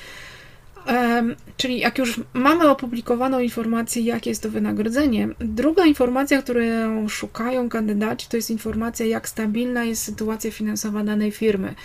Czyli 1.58 1.80
jak 1.80 1.98
już 1.98 2.22
mamy 2.34 2.70
opublikowaną 2.70 3.40
informację, 3.40 4.02
jakie 4.02 4.30
jest 4.30 4.44
to 4.44 4.50
wynagrodzenie, 4.50 5.30
druga 5.40 5.86
informacja, 5.86 6.42
którą 6.42 6.62
szukają 7.10 7.70
kandydaci, 7.70 8.28
to 8.30 8.38
jest 8.38 8.50
informacja, 8.50 9.06
jak 9.06 9.30
stabilna 9.30 9.84
jest 9.84 10.04
sytuacja 10.04 10.52
finansowa 10.52 11.04
danej 11.04 11.32
firmy. 11.32 11.76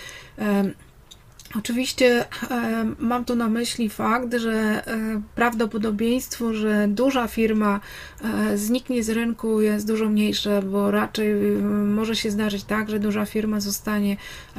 Oczywiście 1.59 2.25
e, 2.51 2.87
mam 2.99 3.25
tu 3.25 3.37
na 3.37 3.49
myśli 3.49 3.89
fakt, 3.89 4.35
że 4.35 4.53
e, 4.53 4.83
prawdopodobieństwo, 5.35 6.55
że 6.55 6.89
duża 6.89 7.29
firma 7.29 7.81
e, 8.25 8.59
zniknie 8.59 9.05
z 9.05 9.11
rynku 9.11 9.61
jest 9.61 9.87
dużo 9.87 10.09
mniejsze, 10.09 10.63
bo 10.63 10.91
raczej 10.91 11.35
może 11.85 12.17
się 12.17 12.31
zdarzyć 12.31 12.65
tak, 12.65 12.91
że 12.91 12.99
duża 12.99 13.27
firma 13.27 13.61
zostanie 13.61 14.17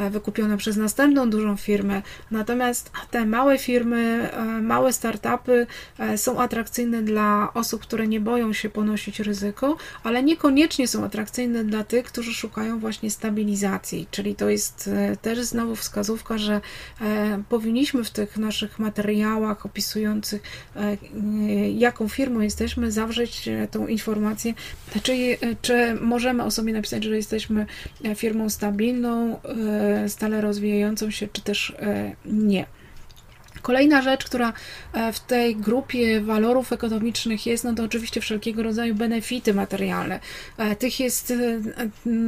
wykupiona 0.09 0.57
przez 0.57 0.77
następną 0.77 1.29
dużą 1.29 1.57
firmę. 1.57 2.01
Natomiast 2.31 2.91
te 3.11 3.25
małe 3.25 3.57
firmy, 3.57 4.29
małe 4.61 4.93
startupy 4.93 5.67
są 6.15 6.39
atrakcyjne 6.39 7.01
dla 7.01 7.53
osób, 7.53 7.81
które 7.81 8.07
nie 8.07 8.19
boją 8.19 8.53
się 8.53 8.69
ponosić 8.69 9.19
ryzyko, 9.19 9.77
ale 10.03 10.23
niekoniecznie 10.23 10.87
są 10.87 11.05
atrakcyjne 11.05 11.63
dla 11.63 11.83
tych, 11.83 12.05
którzy 12.05 12.33
szukają 12.33 12.79
właśnie 12.79 13.11
stabilizacji. 13.11 14.07
Czyli 14.11 14.35
to 14.35 14.49
jest 14.49 14.89
też 15.21 15.39
znowu 15.39 15.75
wskazówka, 15.75 16.37
że 16.37 16.61
powinniśmy 17.49 18.03
w 18.03 18.09
tych 18.09 18.37
naszych 18.37 18.79
materiałach 18.79 19.65
opisujących, 19.65 20.41
e, 20.75 20.97
jaką 21.71 22.07
firmą 22.07 22.39
jesteśmy, 22.39 22.91
zawrzeć 22.91 23.47
e, 23.47 23.67
tą 23.67 23.87
informację, 23.87 24.53
czy, 25.03 25.37
czy 25.61 25.95
możemy 26.01 26.43
o 26.43 26.51
sobie 26.51 26.73
napisać, 26.73 27.03
że 27.03 27.15
jesteśmy 27.15 27.65
firmą 28.15 28.49
stabilną, 28.49 29.39
stale 30.07 30.41
rozwijającą 30.41 31.11
się, 31.11 31.27
czy 31.27 31.41
też 31.41 31.75
nie. 32.25 32.65
Kolejna 33.61 34.01
rzecz, 34.01 34.25
która 34.25 34.53
e, 34.93 35.13
w 35.13 35.19
tej 35.19 35.55
grupie 35.55 36.21
walorów 36.21 36.73
ekonomicznych 36.73 37.45
jest, 37.45 37.63
no 37.63 37.73
to 37.73 37.83
oczywiście 37.83 38.21
wszelkiego 38.21 38.63
rodzaju 38.63 38.95
benefity 38.95 39.53
materialne. 39.53 40.19
E, 40.57 40.75
tych 40.75 40.99
jest 40.99 41.31
e, 41.31 41.35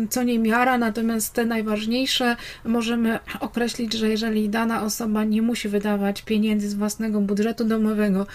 co 0.09 0.23
niemiara, 0.23 0.77
natomiast 0.77 1.33
te 1.33 1.45
najważniejsze 1.45 2.35
możemy 2.65 3.19
określić, 3.39 3.93
że 3.93 4.09
jeżeli 4.09 4.49
dana 4.49 4.83
osoba 4.83 5.23
nie 5.23 5.41
musi 5.41 5.69
wydawać 5.69 6.21
pieniędzy 6.21 6.69
z 6.69 6.73
własnego 6.73 7.21
budżetu 7.21 7.65
domowego, 7.65 8.27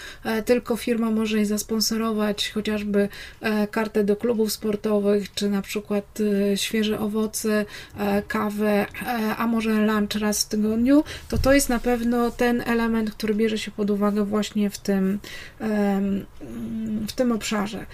tylko 0.45 0.77
firma 0.77 1.11
może 1.11 1.37
jej 1.37 1.47
zasponsorować 1.47 2.51
chociażby 2.51 3.09
kartę 3.71 4.05
do 4.05 4.17
klubów 4.17 4.53
sportowych, 4.53 5.35
czy 5.35 5.51
na 5.51 5.63
przykład 5.63 6.19
świeże 6.57 7.01
owoce, 7.01 7.65
kawę, 8.29 8.87
a 9.39 9.47
może 9.47 9.71
lunch 9.71 10.21
raz 10.21 10.45
w 10.45 10.49
tygodniu, 10.49 11.05
to 11.29 11.39
to 11.39 11.53
jest 11.53 11.69
na 11.69 11.79
pewno 11.79 12.31
ten 12.31 12.63
element, 12.67 12.88
element, 12.89 13.11
który 13.11 13.35
bierze 13.35 13.59
się 13.59 13.71
pod 13.71 13.91
uwagę 13.91 14.25
właśnie 14.25 14.71
w 14.71 14.79
tym, 14.79 15.19
w 17.09 17.13
tym 17.15 17.33
obszarze. 17.33 17.87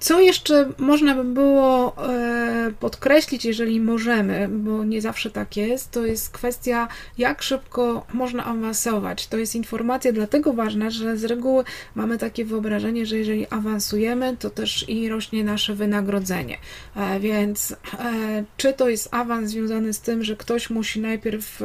Co 0.00 0.20
jeszcze 0.20 0.68
można 0.78 1.14
by 1.14 1.24
było 1.24 1.96
e, 2.08 2.72
podkreślić, 2.80 3.44
jeżeli 3.44 3.80
możemy, 3.80 4.48
bo 4.48 4.84
nie 4.84 5.00
zawsze 5.00 5.30
tak 5.30 5.56
jest, 5.56 5.90
to 5.90 6.06
jest 6.06 6.30
kwestia, 6.30 6.88
jak 7.18 7.42
szybko 7.42 8.06
można 8.12 8.44
awansować. 8.44 9.26
To 9.26 9.36
jest 9.36 9.54
informacja 9.54 10.12
dlatego 10.12 10.52
ważna, 10.52 10.90
że 10.90 11.16
z 11.16 11.24
reguły 11.24 11.64
mamy 11.94 12.18
takie 12.18 12.44
wyobrażenie, 12.44 13.06
że 13.06 13.18
jeżeli 13.18 13.46
awansujemy, 13.50 14.36
to 14.38 14.50
też 14.50 14.88
i 14.88 15.08
rośnie 15.08 15.44
nasze 15.44 15.74
wynagrodzenie. 15.74 16.58
E, 16.96 17.20
więc 17.20 17.72
e, 17.72 18.44
czy 18.56 18.72
to 18.72 18.88
jest 18.88 19.14
awans 19.14 19.50
związany 19.50 19.92
z 19.92 20.00
tym, 20.00 20.24
że 20.24 20.36
ktoś 20.36 20.70
musi 20.70 21.00
najpierw 21.00 21.62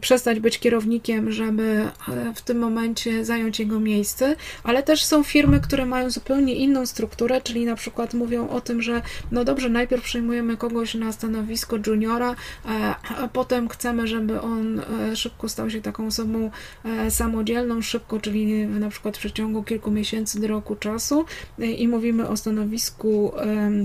przestać 0.00 0.40
być 0.40 0.58
kierownikiem, 0.58 1.32
żeby 1.32 1.88
w 2.34 2.40
tym 2.40 2.58
momencie 2.58 3.24
zająć 3.24 3.60
jego 3.60 3.80
miejsce, 3.80 4.36
ale 4.62 4.82
też 4.82 5.04
są 5.04 5.22
firmy, 5.22 5.60
które 5.60 5.86
mają 5.86 6.05
zupełnie 6.10 6.54
inną 6.54 6.86
strukturę, 6.86 7.40
czyli 7.40 7.64
na 7.64 7.74
przykład 7.74 8.14
mówią 8.14 8.48
o 8.48 8.60
tym, 8.60 8.82
że 8.82 9.02
no 9.32 9.44
dobrze, 9.44 9.68
najpierw 9.68 10.04
przyjmujemy 10.04 10.56
kogoś 10.56 10.94
na 10.94 11.12
stanowisko 11.12 11.76
juniora, 11.86 12.30
e, 12.30 12.94
a 13.18 13.28
potem 13.28 13.68
chcemy, 13.68 14.06
żeby 14.06 14.40
on 14.40 14.80
e, 14.80 15.16
szybko 15.16 15.48
stał 15.48 15.70
się 15.70 15.80
taką 15.82 16.06
osobą 16.06 16.50
e, 16.84 17.10
samodzielną, 17.10 17.82
szybko, 17.82 18.20
czyli 18.20 18.66
na 18.66 18.88
przykład 18.88 19.16
w 19.16 19.20
przeciągu 19.20 19.62
kilku 19.62 19.90
miesięcy 19.90 20.40
do 20.40 20.46
roku 20.46 20.76
czasu. 20.76 21.24
I 21.58 21.88
mówimy 21.88 22.28
o 22.28 22.36
stanowisku 22.36 23.32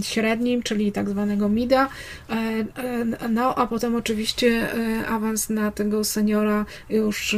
średnim, 0.02 0.64
czyli 0.64 0.92
tak 0.92 1.10
zwanego 1.10 1.50
MIDA, 1.50 1.90
no 3.30 3.56
a 3.56 3.68
potem 3.68 3.96
oczywiście 3.96 4.70
awans 5.08 5.50
na 5.50 5.72
tego 5.72 6.04
seniora, 6.04 6.66
już 6.90 7.36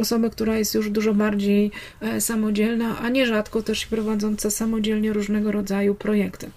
osobę, 0.00 0.30
która 0.30 0.56
jest 0.56 0.74
już 0.74 0.90
dużo 0.90 1.14
bardziej 1.14 1.70
samodzielna, 2.18 2.98
a 2.98 3.08
nierzadko 3.08 3.62
też 3.62 3.87
prowadzące 3.90 4.50
samodzielnie 4.50 5.12
różnego 5.12 5.52
rodzaju 5.52 5.94
projekty. 5.94 6.50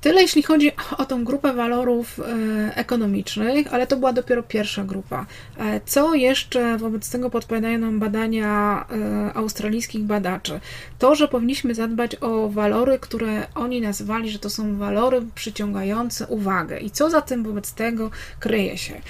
Tyle 0.00 0.22
jeśli 0.22 0.42
chodzi 0.42 0.72
o 0.98 1.04
tą 1.04 1.24
grupę 1.24 1.52
walorów 1.52 2.20
e, 2.20 2.76
ekonomicznych, 2.76 3.74
ale 3.74 3.86
to 3.86 3.96
była 3.96 4.12
dopiero 4.12 4.42
pierwsza 4.42 4.84
grupa. 4.84 5.26
E, 5.58 5.80
co 5.86 6.14
jeszcze 6.14 6.78
wobec 6.78 7.10
tego 7.10 7.30
podpowiadają 7.30 7.78
nam 7.78 7.98
badania 7.98 8.84
e, 8.90 9.34
australijskich 9.34 10.02
badaczy? 10.02 10.60
To, 10.98 11.14
że 11.14 11.28
powinniśmy 11.28 11.74
zadbać 11.74 12.16
o 12.20 12.48
walory, 12.48 12.98
które 12.98 13.46
oni 13.54 13.80
nazwali, 13.80 14.30
że 14.30 14.38
to 14.38 14.50
są 14.50 14.76
walory 14.78 15.22
przyciągające 15.34 16.26
uwagę. 16.26 16.78
I 16.78 16.90
co 16.90 17.10
za 17.10 17.20
tym 17.20 17.44
wobec 17.44 17.72
tego 17.72 18.10
kryje 18.40 18.78
się? 18.78 19.00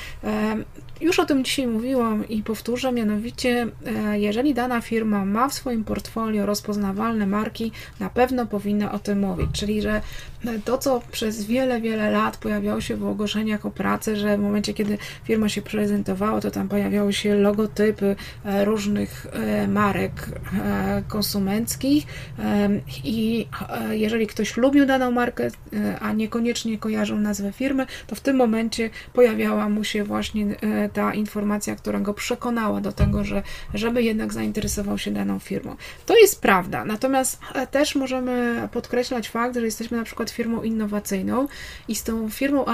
Już 1.01 1.19
o 1.19 1.27
tym 1.27 1.45
dzisiaj 1.45 1.67
mówiłam 1.67 2.29
i 2.29 2.43
powtórzę, 2.43 2.93
mianowicie, 2.93 3.67
jeżeli 4.13 4.55
dana 4.55 4.81
firma 4.81 5.25
ma 5.25 5.49
w 5.49 5.55
swoim 5.55 5.85
portfolio 5.85 6.47
rozpoznawalne 6.47 7.27
marki, 7.27 7.73
na 8.01 8.11
pewno 8.11 8.47
powinna 8.47 8.93
o 8.93 8.99
tym 8.99 9.21
mówić. 9.21 9.49
Czyli, 9.53 9.83
że 9.83 10.03
to, 10.65 10.79
co 10.79 11.03
przez 11.13 11.45
wiele, 11.45 11.81
wiele 11.81 12.11
lat 12.11 12.37
pojawiało 12.37 12.81
się 12.81 12.97
w 12.97 13.07
ogłoszeniach 13.07 13.67
o 13.67 13.71
pracę, 13.71 14.17
że 14.17 14.37
w 14.37 14.41
momencie, 14.41 14.75
kiedy 14.75 14.99
firma 15.25 15.49
się 15.49 15.63
prezentowała, 15.63 16.41
to 16.41 16.51
tam 16.51 16.69
pojawiały 16.69 17.13
się 17.13 17.35
logotypy 17.35 18.17
e, 18.45 18.65
różnych 18.65 19.27
e, 19.33 19.69
marek 19.69 20.13
e, 20.65 21.03
konsumenckich 21.09 22.07
i 23.05 23.47
jeżeli 23.91 24.27
ktoś 24.27 24.57
lubił 24.57 24.87
daną 24.87 25.11
markę, 25.11 25.49
a 26.01 26.13
niekoniecznie 26.13 26.79
kojarzył 26.79 27.19
nazwę 27.19 27.53
firmy, 27.53 27.87
to 28.07 28.15
w 28.15 28.21
tym 28.21 28.37
momencie 28.37 28.91
pojawiała 29.13 29.69
mu 29.69 29.85
się 29.85 30.05
właśnie 30.05 30.57
ta 30.91 31.15
informacja, 31.15 31.77
która 31.77 32.01
go 32.01 32.15
przekonała 32.15 32.81
do 32.81 32.93
tego, 32.93 33.25
że 33.25 33.43
żeby 33.75 34.03
jednak 34.03 34.33
zainteresował 34.33 34.99
się 34.99 35.11
daną 35.11 35.39
firmą. 35.39 35.77
To 36.07 36.17
jest 36.17 36.41
prawda, 36.41 36.85
natomiast 36.85 37.41
też 37.71 37.95
możemy 37.95 38.69
podkreślać 38.73 39.29
fakt, 39.29 39.55
że 39.55 39.65
jesteśmy 39.65 39.97
na 39.97 40.05
przykład 40.05 40.31
firmą 40.31 40.63
innowacyjną 40.63 41.49
i 41.89 41.95
z 41.95 42.05
tą 42.05 42.31
firmą 42.31 42.65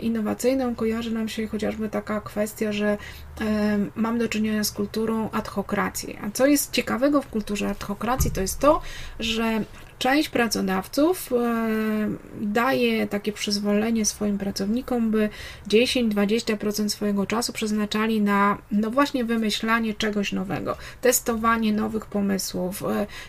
innowacyjną 0.00 0.74
kojarzy 0.74 1.10
nam 1.10 1.28
się 1.28 1.46
chociażby 1.46 1.88
taka 1.88 2.20
kwestia, 2.20 2.72
że 2.72 2.98
mam 3.96 4.18
do 4.18 4.28
czynienia 4.28 4.64
z 4.64 4.72
kulturą 4.72 5.30
adhokracji. 5.30 6.18
A 6.22 6.30
co 6.30 6.46
jest 6.46 6.72
ciekawego 6.72 7.22
w 7.22 7.28
kulturze 7.28 7.68
adhokracji, 7.68 8.30
to 8.30 8.40
jest 8.40 8.58
to, 8.58 8.80
że 9.20 9.64
część 9.98 10.28
pracodawców 10.28 11.30
daje 12.40 13.06
takie 13.06 13.32
przyzwolenie 13.32 14.04
swoim 14.04 14.38
pracownikom, 14.38 15.10
by 15.10 15.28
10-20% 15.68 16.88
swojego 16.88 17.26
czasu 17.26 17.52
przeznaczali 17.52 18.20
na 18.20 18.58
no 18.72 18.90
właśnie 18.90 19.24
wymyślanie 19.24 19.94
czegoś 19.94 20.32
nowego, 20.32 20.76
testowanie 21.00 21.72
nowych 21.72 22.06
pomysłów, 22.06 22.82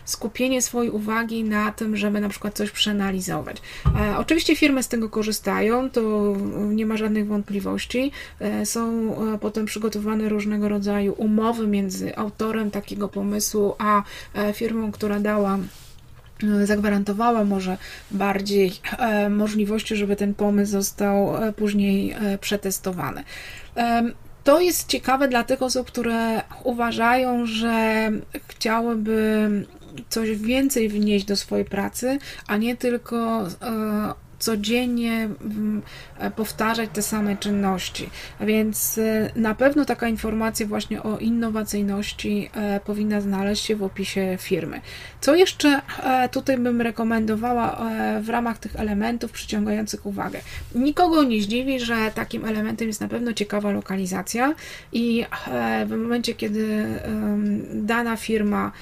skupienie 0.04 0.62
swojej 0.62 0.90
uwagi 0.90 1.44
na 1.44 1.72
tym, 1.72 1.96
żeby 1.96 2.20
na 2.20 2.28
przykład 2.28 2.54
coś 2.54 2.70
przeanalizować. 2.70 3.62
Oczywiście 4.18 4.56
firmy 4.56 4.82
z 4.82 4.88
tego 4.88 5.08
korzystają, 5.08 5.90
to 5.90 6.00
nie 6.70 6.86
ma 6.86 6.96
żadnych 6.96 7.26
wątpliwości. 7.26 8.12
Są 8.64 9.14
potem 9.40 9.66
przygotowane 9.66 10.28
różnego 10.28 10.68
rodzaju 10.68 11.12
umowy 11.12 11.66
między 11.66 12.16
autorem 12.16 12.70
takiego 12.70 13.08
pomysłu 13.08 13.74
a 13.78 14.02
firmą, 14.54 14.92
która 14.92 15.20
dała 15.20 15.58
zagwarantowała 16.64 17.44
może 17.44 17.76
bardziej 18.10 18.72
możliwości, 19.30 19.96
żeby 19.96 20.16
ten 20.16 20.34
pomysł 20.34 20.72
został 20.72 21.32
później 21.56 22.16
przetestowany. 22.40 23.24
To 24.44 24.60
jest 24.60 24.88
ciekawe 24.88 25.28
dla 25.28 25.44
tych 25.44 25.62
osób, 25.62 25.86
które 25.86 26.42
uważają, 26.64 27.46
że 27.46 28.10
chciałyby 28.48 29.48
coś 30.08 30.30
więcej 30.30 30.88
wnieść 30.88 31.24
do 31.24 31.36
swojej 31.36 31.64
pracy, 31.64 32.18
a 32.46 32.56
nie 32.56 32.76
tylko 32.76 33.46
codziennie 34.40 35.12
mm, 35.12 35.82
e, 36.18 36.30
powtarzać 36.30 36.90
te 36.92 37.02
same 37.02 37.36
czynności. 37.36 38.10
A 38.38 38.44
więc 38.44 38.98
e, 38.98 39.30
na 39.36 39.54
pewno 39.54 39.84
taka 39.84 40.08
informacja 40.08 40.66
właśnie 40.66 41.02
o 41.02 41.18
innowacyjności 41.18 42.50
e, 42.54 42.80
powinna 42.80 43.20
znaleźć 43.20 43.64
się 43.64 43.76
w 43.76 43.82
opisie 43.82 44.36
firmy. 44.40 44.80
Co 45.20 45.34
jeszcze 45.34 45.80
tutaj 46.30 46.58
bym 46.58 46.80
rekomendowała 46.80 47.90
w 48.20 48.28
ramach 48.28 48.58
tych 48.58 48.76
elementów 48.76 49.32
przyciągających 49.32 50.06
uwagę? 50.06 50.40
Nikogo 50.74 51.24
nie 51.24 51.42
zdziwi, 51.42 51.80
że 51.80 52.10
takim 52.14 52.44
elementem 52.44 52.88
jest 52.88 53.00
na 53.00 53.08
pewno 53.08 53.32
ciekawa 53.32 53.70
lokalizacja 53.70 54.54
i 54.92 55.24
w 55.86 55.90
momencie, 55.90 56.34
kiedy 56.34 56.86
dana 57.72 58.16
firma, 58.16 58.72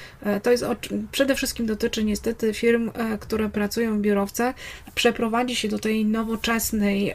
to 0.43 0.51
jest 0.51 0.65
przede 1.13 1.35
wszystkim 1.35 1.67
dotyczy 1.67 2.05
niestety 2.05 2.55
firm, 2.55 2.91
które 3.21 3.49
pracują 3.49 3.99
w 3.99 4.01
biurowcach, 4.01 4.55
przeprowadzi 4.95 5.48
prowadzi 5.49 5.61
się 5.61 5.69
do 5.69 5.79
tej 5.79 6.05
nowoczesnej 6.05 7.15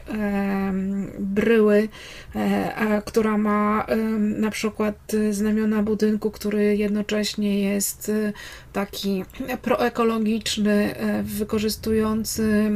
bryły, 1.18 1.88
e, 2.34 3.02
która 3.06 3.38
ma 3.38 3.86
na 4.18 4.50
przykład 4.50 5.12
znamiona 5.30 5.82
budynku, 5.82 6.30
który 6.30 6.76
jednocześnie 6.76 7.60
jest 7.60 8.08
e, 8.08 8.32
taki 8.74 9.24
proekologiczny, 9.62 10.96
e, 10.96 11.22
wykorzystujący 11.22 12.70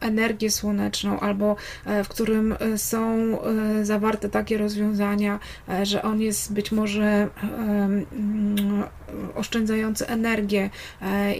energię 0.00 0.50
słoneczną, 0.50 1.20
albo 1.20 1.56
w 2.04 2.08
którym 2.08 2.54
są 2.76 3.38
zawarte 3.82 4.28
takie 4.28 4.58
rozwiązania, 4.58 5.38
że 5.82 6.02
on 6.02 6.20
jest 6.20 6.52
być 6.52 6.72
może 6.72 7.28
oszczędzający 9.34 10.06
energię 10.08 10.70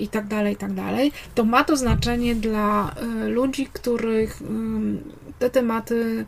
i 0.00 0.08
tak 0.08 0.26
dalej, 0.26 0.54
i 0.54 0.56
tak 0.56 0.72
dalej, 0.72 1.12
to 1.34 1.44
ma 1.44 1.64
to 1.64 1.76
znaczenie 1.76 2.34
dla 2.34 2.94
ludzi, 3.26 3.50
ludzi, 3.50 3.66
których 3.72 4.42
te 5.38 5.50
tematy 5.50 6.26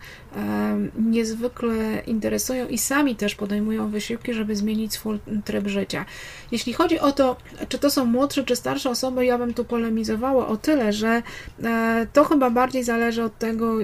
niezwykle 0.98 2.02
interesują 2.06 2.68
i 2.68 2.78
sami 2.78 3.16
też 3.16 3.34
podejmują 3.34 3.90
wysiłki, 3.90 4.34
żeby 4.34 4.56
zmienić 4.56 4.92
swój 4.92 5.18
tryb 5.44 5.68
życia. 5.68 6.04
Jeśli 6.52 6.72
chodzi 6.72 6.98
o 6.98 7.12
to, 7.12 7.36
czy 7.68 7.78
to 7.78 7.90
są 7.90 8.04
młodsze 8.04 8.44
czy 8.44 8.56
starsze 8.56 8.90
osoby, 8.90 9.26
ja 9.26 9.38
bym 9.38 9.54
tu 9.54 9.64
polemizowała 9.64 10.46
o 10.46 10.56
tyle, 10.56 10.92
że 10.92 11.22
e, 11.64 12.06
to 12.12 12.24
chyba 12.24 12.50
bardziej 12.50 12.84
zależy 12.84 13.22
od 13.22 13.38
tego, 13.38 13.78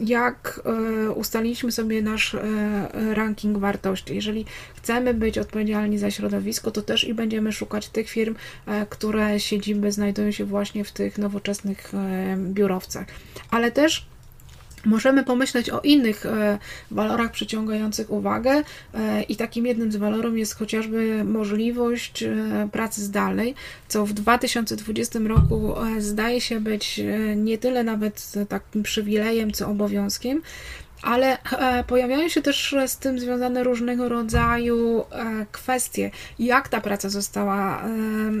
jak 0.00 0.60
e, 0.64 1.10
ustaliliśmy 1.10 1.72
sobie 1.72 2.02
nasz 2.02 2.34
e, 2.34 2.40
ranking 3.14 3.58
wartości. 3.58 4.14
Jeżeli 4.14 4.44
chcemy 4.76 5.14
być 5.14 5.38
odpowiedzialni 5.38 5.98
za 5.98 6.10
środowisko, 6.10 6.70
to 6.70 6.82
też 6.82 7.04
i 7.04 7.14
będziemy 7.14 7.52
szukać 7.52 7.88
tych 7.88 8.08
firm, 8.08 8.34
które 8.90 9.40
siedziby 9.40 9.92
znajdują 9.92 10.30
się 10.30 10.44
właśnie 10.44 10.84
w 10.84 10.92
tych 10.92 11.18
nowoczesnych 11.18 11.92
biurowcach. 12.36 13.06
Ale 13.50 13.72
też 13.72 14.06
Możemy 14.84 15.24
pomyśleć 15.24 15.70
o 15.70 15.80
innych 15.80 16.26
e, 16.26 16.58
walorach 16.90 17.30
przyciągających 17.32 18.10
uwagę 18.10 18.62
e, 18.94 19.22
i 19.22 19.36
takim 19.36 19.66
jednym 19.66 19.92
z 19.92 19.96
walorów 19.96 20.38
jest 20.38 20.54
chociażby 20.54 21.24
możliwość 21.24 22.22
e, 22.22 22.68
pracy 22.72 23.04
zdalnej, 23.04 23.54
co 23.88 24.06
w 24.06 24.12
2020 24.12 25.18
roku 25.18 25.74
zdaje 25.98 26.40
się 26.40 26.60
być 26.60 27.00
nie 27.36 27.58
tyle 27.58 27.84
nawet 27.84 28.32
takim 28.48 28.82
przywilejem, 28.82 29.52
co 29.52 29.68
obowiązkiem. 29.68 30.42
Ale 31.02 31.38
e, 31.52 31.84
pojawiają 31.84 32.28
się 32.28 32.42
też 32.42 32.76
z 32.86 32.96
tym 32.96 33.18
związane 33.18 33.64
różnego 33.64 34.08
rodzaju 34.08 35.00
e, 35.00 35.46
kwestie, 35.52 36.10
jak 36.38 36.68
ta 36.68 36.80
praca 36.80 37.08
została 37.08 37.82
e, 37.82 37.88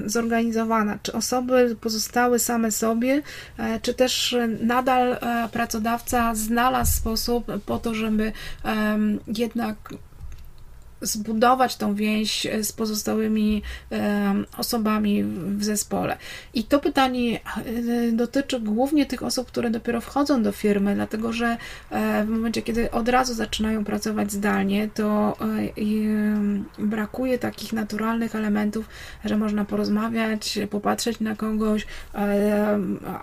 zorganizowana, 0.06 0.98
czy 1.02 1.12
osoby 1.12 1.76
pozostały 1.80 2.38
same 2.38 2.70
sobie, 2.70 3.22
czy 3.82 3.94
też 3.94 4.36
nadal 4.60 5.16
pracodawca 5.52 6.34
znalazł 6.34 6.96
sposób 6.96 7.46
po 7.66 7.78
to, 7.78 7.94
żeby 7.94 8.32
jednak 9.28 9.76
zbudować 11.00 11.76
tą 11.76 11.94
więź 11.94 12.46
e, 12.46 12.64
z 12.64 12.72
pozostałymi 12.72 13.62
e, 13.92 14.34
osobami 14.56 15.24
w 15.24 15.64
zespole. 15.64 16.16
I 16.54 16.64
to 16.64 16.80
pytanie 16.80 17.40
e, 17.40 18.12
dotyczy 18.12 18.60
głównie 18.60 19.06
tych 19.06 19.22
osób, 19.22 19.48
które 19.48 19.70
dopiero 19.70 20.00
wchodzą 20.00 20.42
do 20.42 20.52
firmy, 20.52 20.94
dlatego 20.94 21.32
że 21.32 21.56
w 22.24 22.28
momencie, 22.28 22.62
kiedy 22.62 22.90
od 22.90 23.08
razu 23.08 23.34
zaczynają 23.34 23.84
pracować 23.84 24.32
zdalnie, 24.32 24.88
to 24.94 25.36
brakuje 26.78 27.38
takich 27.38 27.72
naturalnych 27.72 28.34
elementów, 28.34 28.88
że 29.24 29.36
można 29.36 29.64
porozmawiać, 29.64 30.58
popatrzeć 30.70 31.20
na 31.20 31.36
kogoś, 31.36 31.86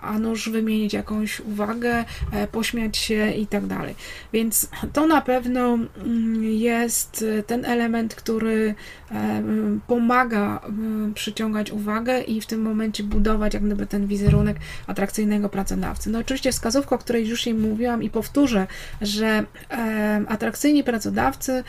a 0.02 0.18
nuż 0.18 0.48
wymienić 0.48 0.92
jakąś 0.92 1.40
uwagę, 1.40 2.04
pośmiać 2.52 2.96
się 2.96 3.30
i 3.30 3.46
tak 3.46 3.66
dalej. 3.66 3.94
Więc 4.32 4.68
to 4.92 5.06
na 5.06 5.20
pewno 5.20 5.78
mm, 5.98 6.44
jest 6.44 7.24
ten 7.46 7.65
element, 7.66 8.14
który 8.14 8.74
e, 9.10 9.42
pomaga 9.86 10.60
e, 10.64 11.14
przyciągać 11.14 11.70
uwagę 11.70 12.20
i 12.20 12.40
w 12.40 12.46
tym 12.46 12.62
momencie 12.62 13.04
budować 13.04 13.54
jak 13.54 13.64
gdyby 13.66 13.86
ten 13.86 14.06
wizerunek 14.06 14.56
atrakcyjnego 14.86 15.48
pracodawcy. 15.48 16.10
No 16.10 16.18
oczywiście 16.18 16.52
wskazówka, 16.52 16.96
o 16.96 16.98
której 16.98 17.28
już 17.28 17.46
jej 17.46 17.54
mówiłam 17.54 18.02
i 18.02 18.10
powtórzę, 18.10 18.66
że 19.00 19.44
e, 19.70 20.22
atrakcyjni 20.28 20.84
pracodawcy 20.84 21.64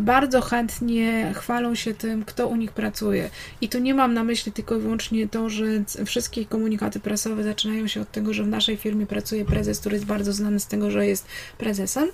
bardzo 0.00 0.40
chętnie 0.40 1.32
chwalą 1.34 1.74
się 1.74 1.94
tym, 1.94 2.24
kto 2.24 2.48
u 2.48 2.56
nich 2.56 2.72
pracuje. 2.72 3.30
I 3.60 3.68
tu 3.68 3.78
nie 3.78 3.94
mam 3.94 4.14
na 4.14 4.24
myśli 4.24 4.52
tylko 4.52 4.76
i 4.76 4.80
wyłącznie 4.80 5.28
to, 5.28 5.50
że 5.50 5.64
wszystkie 6.06 6.46
komunikaty 6.46 7.00
prasowe 7.00 7.44
zaczynają 7.44 7.86
się 7.86 8.00
od 8.00 8.12
tego, 8.12 8.34
że 8.34 8.44
w 8.44 8.48
naszej 8.48 8.76
firmie 8.76 9.06
pracuje 9.06 9.44
prezes, 9.44 9.80
który 9.80 9.94
jest 9.94 10.06
bardzo 10.06 10.32
znany 10.32 10.60
z 10.60 10.66
tego, 10.66 10.90
że 10.90 11.06
jest 11.06 11.26
prezesem, 11.58 12.08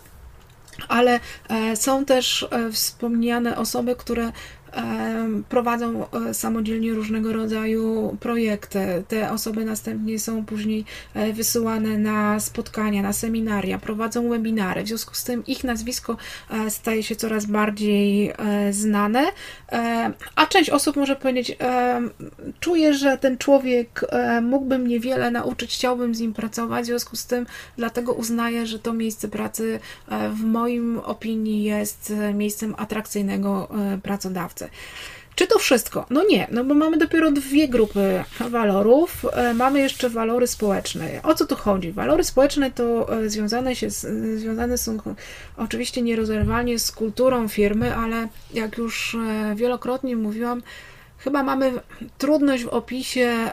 ale 0.88 1.20
e, 1.48 1.76
są 1.76 2.04
też 2.04 2.46
e, 2.50 2.72
wspomniane 2.72 3.56
osoby, 3.56 3.96
które 3.96 4.32
prowadzą 5.48 6.06
e, 6.10 6.34
samodzielnie 6.34 6.92
różnego 6.92 7.32
rodzaju 7.32 8.16
projekty. 8.20 9.04
Te 9.08 9.30
osoby 9.30 9.64
następnie 9.64 10.18
są 10.18 10.44
później 10.44 10.84
e, 11.14 11.32
wysyłane 11.32 11.98
na 11.98 12.40
spotkania, 12.40 13.02
na 13.02 13.12
seminaria, 13.12 13.78
prowadzą 13.78 14.28
webinary. 14.28 14.82
W 14.82 14.88
związku 14.88 15.14
z 15.14 15.24
tym 15.24 15.46
ich 15.46 15.64
nazwisko 15.64 16.16
e, 16.50 16.70
staje 16.70 17.02
się 17.02 17.16
coraz 17.16 17.46
bardziej 17.46 18.32
znane, 18.70 19.24
a 20.36 20.46
część 20.46 20.70
osób 20.70 20.96
może 20.96 21.16
powiedzieć: 21.16 21.56
Czuję, 22.60 22.94
że 22.94 23.18
ten 23.18 23.38
człowiek 23.38 24.04
mógłby 24.42 24.78
mnie 24.78 25.00
wiele 25.00 25.30
nauczyć, 25.30 25.74
chciałbym 25.74 26.14
z 26.14 26.20
nim 26.20 26.34
pracować, 26.34 26.84
w 26.84 26.86
związku 26.86 27.16
z 27.16 27.26
tym 27.26 27.46
dlatego 27.76 28.12
uznaję, 28.12 28.66
że 28.66 28.78
to 28.78 28.92
miejsce 28.92 29.28
pracy 29.28 29.80
w 30.30 30.44
moim 30.44 30.98
opinii 30.98 31.62
jest 31.62 32.12
miejscem 32.34 32.74
atrakcyjnego 32.78 33.68
pracodawcy. 34.02 34.61
Czy 35.34 35.46
to 35.46 35.58
wszystko? 35.58 36.06
No 36.10 36.24
nie, 36.24 36.46
no 36.50 36.64
bo 36.64 36.74
mamy 36.74 36.98
dopiero 36.98 37.30
dwie 37.30 37.68
grupy 37.68 38.24
walorów. 38.50 39.26
E, 39.32 39.54
mamy 39.54 39.78
jeszcze 39.80 40.10
walory 40.10 40.46
społeczne. 40.46 41.20
O 41.22 41.34
co 41.34 41.46
tu 41.46 41.56
chodzi? 41.56 41.92
Walory 41.92 42.24
społeczne 42.24 42.70
to 42.70 43.16
e, 43.18 43.30
związane, 43.30 43.76
się 43.76 43.90
związane 44.36 44.78
są 44.78 44.98
oczywiście 45.56 46.02
nierozerwalnie 46.02 46.78
z 46.78 46.92
kulturą 46.92 47.48
firmy, 47.48 47.96
ale 47.96 48.28
jak 48.54 48.78
już 48.78 49.14
e, 49.14 49.54
wielokrotnie 49.54 50.16
mówiłam, 50.16 50.62
chyba 51.24 51.42
mamy 51.42 51.72
trudność 52.18 52.64
w 52.64 52.68
opisie 52.68 53.50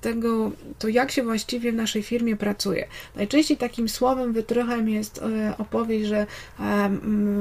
tego, 0.00 0.50
to 0.78 0.88
jak 0.88 1.10
się 1.10 1.22
właściwie 1.22 1.72
w 1.72 1.74
naszej 1.74 2.02
firmie 2.02 2.36
pracuje. 2.36 2.88
Najczęściej 3.16 3.56
takim 3.56 3.88
słowem 3.88 4.32
wytrychem 4.32 4.88
jest 4.88 5.20
opowieść, 5.58 6.06
że 6.06 6.26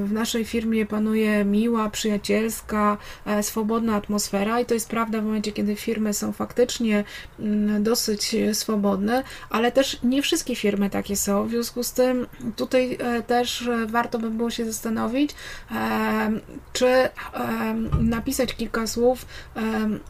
w 0.06 0.12
naszej 0.12 0.46
firmie 0.46 0.86
panuje 0.86 1.46
miła, 1.46 1.89
przyjacielska, 1.89 2.98
swobodna 3.41 3.96
atmosfera 3.96 4.60
i 4.60 4.65
to 4.65 4.74
jest 4.74 4.89
prawda 4.89 5.22
w 5.22 5.24
momencie, 5.24 5.52
kiedy 5.52 5.76
firmy 5.76 6.13
są 6.13 6.32
faktycznie 6.32 7.04
mm, 7.39 7.84
dosyć 7.84 8.36
swobodne, 8.54 9.24
ale 9.50 9.72
też 9.72 10.00
nie 10.04 10.22
wszystkie 10.22 10.56
firmy 10.56 10.89
takie 10.89 11.15
są. 11.15 11.48
W 11.48 11.50
związku 11.50 11.84
z 11.84 11.93
tym 11.93 12.28
tutaj 12.56 12.98
e, 13.00 13.24
też 13.24 13.62
e, 13.67 13.86
warto 13.86 14.20
by 14.20 14.30
było 14.30 14.50
się 14.50 14.65
zastanowić, 14.65 15.32
e, 15.72 16.32
czy 16.74 17.10
napisać 18.02 18.56
kilka 18.56 18.88
słów 18.88 19.26
Um, 19.55 20.03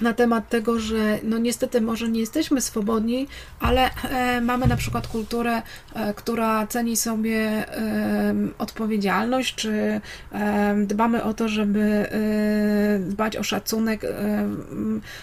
na 0.00 0.12
temat 0.14 0.48
tego, 0.48 0.78
że 0.78 1.18
no 1.22 1.38
niestety 1.38 1.80
może 1.80 2.08
nie 2.08 2.20
jesteśmy 2.20 2.60
swobodni, 2.60 3.28
ale 3.60 3.90
e, 3.90 4.40
mamy 4.40 4.66
na 4.66 4.76
przykład 4.76 5.06
kulturę, 5.06 5.62
e, 5.94 6.14
która 6.14 6.66
ceni 6.66 6.96
sobie 6.96 7.38
e, 7.38 8.34
odpowiedzialność, 8.58 9.54
czy 9.54 10.00
dbamy 10.86 11.22
o 11.22 11.34
to, 11.34 11.48
żeby 11.48 12.06
dbać 13.00 13.36
o 13.36 13.42
szacunek 13.42 14.02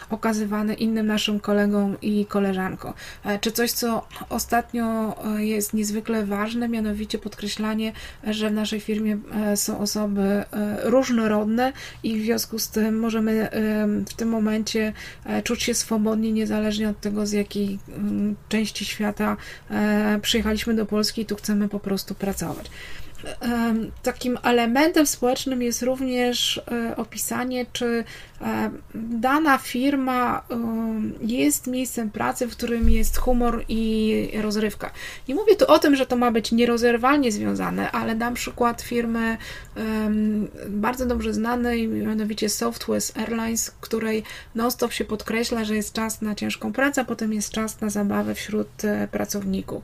okazywany 0.09 0.73
innym 0.73 1.07
naszym 1.07 1.39
kolegom 1.39 1.97
i 2.01 2.25
koleżankom. 2.25 2.93
Czy 3.41 3.51
coś, 3.51 3.71
co 3.71 4.07
ostatnio 4.29 5.15
jest 5.37 5.73
niezwykle 5.73 6.25
ważne, 6.25 6.69
mianowicie 6.69 7.17
podkreślanie, 7.17 7.93
że 8.23 8.49
w 8.49 8.53
naszej 8.53 8.79
firmie 8.79 9.17
są 9.55 9.79
osoby 9.79 10.43
różnorodne 10.83 11.73
i 12.03 12.19
w 12.19 12.23
związku 12.23 12.59
z 12.59 12.69
tym 12.69 12.99
możemy 12.99 13.49
w 14.09 14.13
tym 14.13 14.29
momencie 14.29 14.66
momencie 14.75 14.93
e, 15.25 15.41
czuć 15.41 15.63
się 15.63 15.73
swobodnie, 15.73 16.31
niezależnie 16.31 16.89
od 16.89 16.99
tego, 16.99 17.27
z 17.27 17.31
jakiej 17.31 17.79
mm, 17.87 18.35
części 18.49 18.85
świata 18.85 19.37
e, 19.71 20.19
przyjechaliśmy 20.21 20.73
do 20.73 20.85
Polski 20.85 21.21
i 21.21 21.25
tu 21.25 21.35
chcemy 21.35 21.69
po 21.69 21.79
prostu 21.79 22.15
pracować. 22.15 22.69
Takim 24.03 24.37
elementem 24.43 25.07
społecznym 25.07 25.61
jest 25.61 25.81
również 25.81 26.61
e, 26.71 26.95
opisanie, 26.95 27.65
czy 27.73 28.03
e, 28.41 28.71
dana 28.95 29.57
firma 29.57 30.43
jest 31.21 31.67
miejscem 31.67 32.09
pracy, 32.09 32.47
w 32.47 32.51
którym 32.51 32.89
jest 32.89 33.17
humor 33.17 33.65
i 33.69 34.29
rozrywka. 34.41 34.91
Nie 35.27 35.35
mówię 35.35 35.55
tu 35.55 35.65
o 35.67 35.79
tym, 35.79 35.95
że 35.95 36.05
to 36.05 36.15
ma 36.15 36.31
być 36.31 36.51
nierozerwalnie 36.51 37.31
związane, 37.31 37.91
ale 37.91 38.15
dam 38.15 38.33
przykład 38.33 38.81
firmy 38.81 39.37
bardzo 40.69 41.05
dobrze 41.05 41.33
znanej, 41.33 41.87
mianowicie 41.87 42.49
Southwest 42.49 43.17
Airlines, 43.17 43.71
której 43.81 44.23
non-stop 44.55 44.93
się 44.93 45.05
podkreśla, 45.05 45.63
że 45.63 45.75
jest 45.75 45.93
czas 45.93 46.21
na 46.21 46.35
ciężką 46.35 46.73
pracę, 46.73 47.01
a 47.01 47.05
potem 47.05 47.33
jest 47.33 47.51
czas 47.51 47.81
na 47.81 47.89
zabawę 47.89 48.35
wśród 48.35 48.85
e, 48.85 49.07
pracowników. 49.11 49.83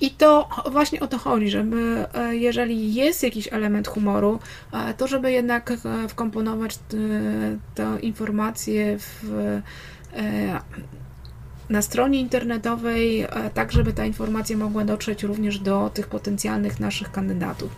I 0.00 0.10
to 0.10 0.48
właśnie 0.70 1.00
o 1.00 1.06
to 1.06 1.18
chodzi, 1.18 1.50
żeby 1.50 2.06
e, 2.14 2.36
jeżeli 2.36 2.94
jest 2.94 3.22
jakiś 3.22 3.52
element 3.52 3.88
humoru, 3.88 4.38
e, 4.72 4.94
to 4.94 5.08
żeby 5.08 5.32
jednak 5.32 5.70
e, 5.70 6.08
wkomponować 6.08 6.78
tę 7.74 7.98
informację 8.02 8.98
w, 8.98 9.60
na 11.70 11.82
stronie 11.82 12.20
internetowej, 12.20 13.26
tak 13.54 13.72
żeby 13.72 13.92
ta 13.92 14.04
informacja 14.04 14.56
mogła 14.56 14.84
dotrzeć 14.84 15.22
również 15.22 15.58
do 15.58 15.90
tych 15.94 16.06
potencjalnych 16.06 16.80
naszych 16.80 17.12
kandydatów. 17.12 17.70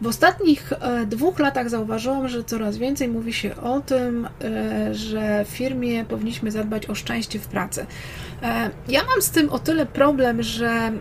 W 0.00 0.06
ostatnich 0.06 0.72
dwóch 1.06 1.38
latach 1.38 1.70
zauważyłam, 1.70 2.28
że 2.28 2.44
coraz 2.44 2.78
więcej 2.78 3.08
mówi 3.08 3.32
się 3.32 3.56
o 3.56 3.80
tym, 3.80 4.28
że 4.92 5.44
w 5.44 5.48
firmie 5.48 6.04
powinniśmy 6.04 6.50
zadbać 6.50 6.90
o 6.90 6.94
szczęście 6.94 7.38
w 7.38 7.46
pracy. 7.46 7.86
E, 8.44 8.70
ja 8.88 9.04
mam 9.04 9.22
z 9.22 9.30
tym 9.30 9.50
o 9.50 9.58
tyle 9.58 9.86
problem, 9.86 10.42
że 10.42 10.92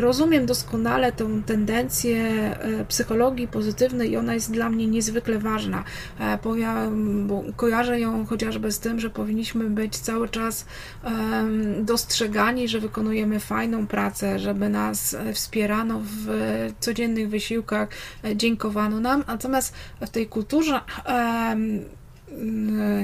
rozumiem 0.00 0.46
doskonale 0.46 1.12
tę 1.12 1.42
tendencję 1.46 2.30
psychologii 2.88 3.48
pozytywnej 3.48 4.10
i 4.10 4.16
ona 4.16 4.34
jest 4.34 4.52
dla 4.52 4.70
mnie 4.70 4.86
niezwykle 4.86 5.38
ważna, 5.38 5.84
kojarzę 7.56 8.00
ją 8.00 8.26
chociażby 8.26 8.72
z 8.72 8.78
tym, 8.78 9.00
że 9.00 9.10
powinniśmy 9.10 9.70
być 9.70 9.96
cały 9.96 10.28
czas 10.28 10.66
dostrzegani, 11.80 12.68
że 12.68 12.80
wykonujemy 12.80 13.40
fajną 13.40 13.86
pracę, 13.86 14.38
żeby 14.38 14.68
nas 14.68 15.16
wspierano 15.34 16.00
w 16.04 16.28
codziennych 16.80 17.28
wysiłkach, 17.28 17.88
dziękowano 18.34 19.00
nam, 19.00 19.24
natomiast 19.26 19.74
w 20.00 20.10
tej 20.10 20.26
kulturze 20.26 20.80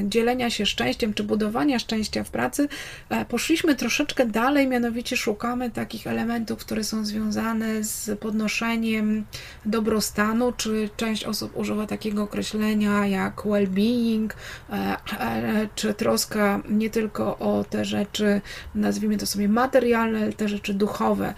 dzielenia 0.04 0.50
się 0.50 0.66
szczęściem, 0.66 1.14
czy 1.14 1.24
budowania 1.24 1.78
szczęścia 1.78 2.24
w 2.24 2.30
pracy, 2.30 2.68
e, 3.08 3.24
poszliśmy 3.24 3.74
troszeczkę 3.74 4.26
dalej, 4.26 4.68
mianowicie 4.68 5.16
szukamy 5.16 5.70
takich 5.70 6.06
elementów, 6.06 6.58
które 6.58 6.84
są 6.84 7.04
związane 7.04 7.84
z 7.84 8.18
podnoszeniem 8.18 9.24
dobrostanu, 9.66 10.52
czy 10.52 10.90
część 10.96 11.24
osób 11.24 11.56
używa 11.56 11.86
takiego 11.86 12.22
określenia 12.22 13.06
jak 13.06 13.36
well-being, 13.36 14.28
e, 14.70 14.96
e, 15.20 15.68
czy 15.74 15.94
troska 15.94 16.62
nie 16.68 16.90
tylko 16.90 17.38
o 17.38 17.64
te 17.70 17.84
rzeczy, 17.84 18.40
nazwijmy 18.74 19.16
to 19.16 19.26
sobie 19.26 19.48
materialne, 19.48 20.18
ale 20.18 20.32
te 20.32 20.48
rzeczy 20.48 20.74
duchowe. 20.74 21.34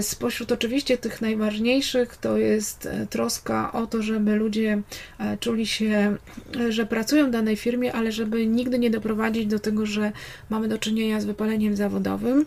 Spośród 0.00 0.52
oczywiście 0.52 0.98
tych 0.98 1.20
najważniejszych 1.20 2.16
to 2.16 2.38
jest 2.38 2.88
troska 3.10 3.72
o 3.72 3.86
to, 3.86 4.02
żeby 4.02 4.36
ludzie 4.36 4.82
czuli 5.40 5.66
się, 5.66 6.16
że 6.68 6.86
pracują 6.86 7.25
danej 7.30 7.56
firmie, 7.56 7.92
ale 7.92 8.12
żeby 8.12 8.46
nigdy 8.46 8.78
nie 8.78 8.90
doprowadzić 8.90 9.46
do 9.46 9.58
tego, 9.58 9.86
że 9.86 10.12
mamy 10.50 10.68
do 10.68 10.78
czynienia 10.78 11.20
z 11.20 11.24
wypaleniem 11.24 11.76
zawodowym. 11.76 12.46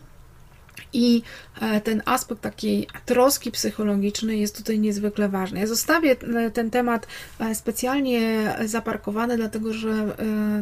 I 0.93 1.21
e, 1.61 1.81
ten 1.81 2.01
aspekt 2.05 2.41
takiej 2.41 2.87
troski 3.05 3.51
psychologicznej 3.51 4.41
jest 4.41 4.57
tutaj 4.57 4.79
niezwykle 4.79 5.29
ważny. 5.29 5.59
Ja 5.59 5.67
zostawię 5.67 6.11
e, 6.11 6.51
ten 6.51 6.71
temat 6.71 7.07
e, 7.39 7.55
specjalnie 7.55 8.53
zaparkowany, 8.65 9.37
dlatego 9.37 9.73
że 9.73 10.15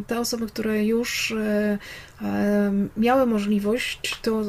te 0.08 0.19
osoby, 0.19 0.47
które 0.47 0.86
już 0.86 1.34
miały 2.97 3.25
możliwość, 3.25 4.19
to 4.21 4.41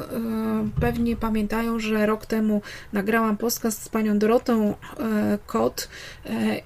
pewnie 0.81 1.17
pamiętają, 1.17 1.79
że 1.79 2.07
rok 2.07 2.27
temu 2.27 2.63
nagrałam 2.93 3.37
podcast 3.37 3.83
z 3.83 3.89
panią 3.89 4.19
Dorotą 4.19 4.75
Kot. 5.47 5.89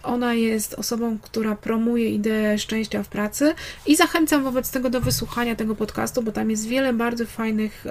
Ona 0.02 0.34
jest 0.34 0.74
osobą, 0.74 1.18
która 1.18 1.56
promuje 1.56 2.10
ideę 2.10 2.58
szczęścia 2.58 3.02
w 3.02 3.08
pracy 3.08 3.54
i 3.86 3.96
zachęcam 3.96 4.44
wobec 4.44 4.70
tego 4.70 4.90
do 4.90 5.00
wysłuchania 5.00 5.56
tego 5.56 5.74
podcastu, 5.74 6.22
bo 6.22 6.32
tam 6.32 6.50
jest 6.50 6.68
wiele 6.68 6.92
bardzo 6.92 7.26
fajnych 7.26 7.84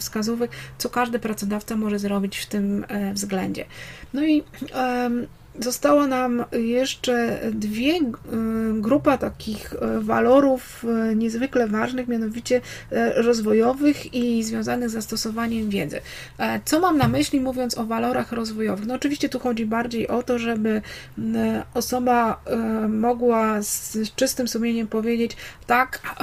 wskazówek, 0.00 0.50
co 0.78 0.88
każdy 0.88 1.18
pracodawca 1.18 1.76
może 1.76 1.98
zrobić 1.98 2.38
w 2.38 2.46
tym 2.46 2.84
e, 2.88 3.14
względzie. 3.14 3.64
No 4.14 4.24
i 4.24 4.42
Zostało 5.58 6.06
nam 6.06 6.44
jeszcze 6.52 7.40
dwie 7.52 7.94
e, 7.94 8.00
grupa 8.74 9.18
takich 9.18 9.74
e, 9.74 10.00
walorów 10.00 10.84
niezwykle 11.16 11.68
ważnych, 11.68 12.08
mianowicie 12.08 12.60
rozwojowych 13.14 14.14
i 14.14 14.42
związanych 14.42 14.90
z 14.90 14.92
zastosowaniem 14.92 15.70
wiedzy. 15.70 16.00
Co 16.64 16.80
mam 16.80 16.98
na 16.98 17.08
myśli 17.08 17.40
mówiąc 17.40 17.78
o 17.78 17.84
walorach 17.84 18.32
rozwojowych? 18.32 18.86
No 18.86 18.94
oczywiście 18.94 19.28
tu 19.28 19.38
chodzi 19.38 19.66
bardziej 19.66 20.08
o 20.08 20.22
to, 20.22 20.38
żeby 20.38 20.82
osoba 21.74 22.40
mogła 22.88 23.62
z 23.62 23.98
czystym 24.16 24.48
sumieniem 24.48 24.88
powiedzieć 24.88 25.36
tak, 25.66 26.16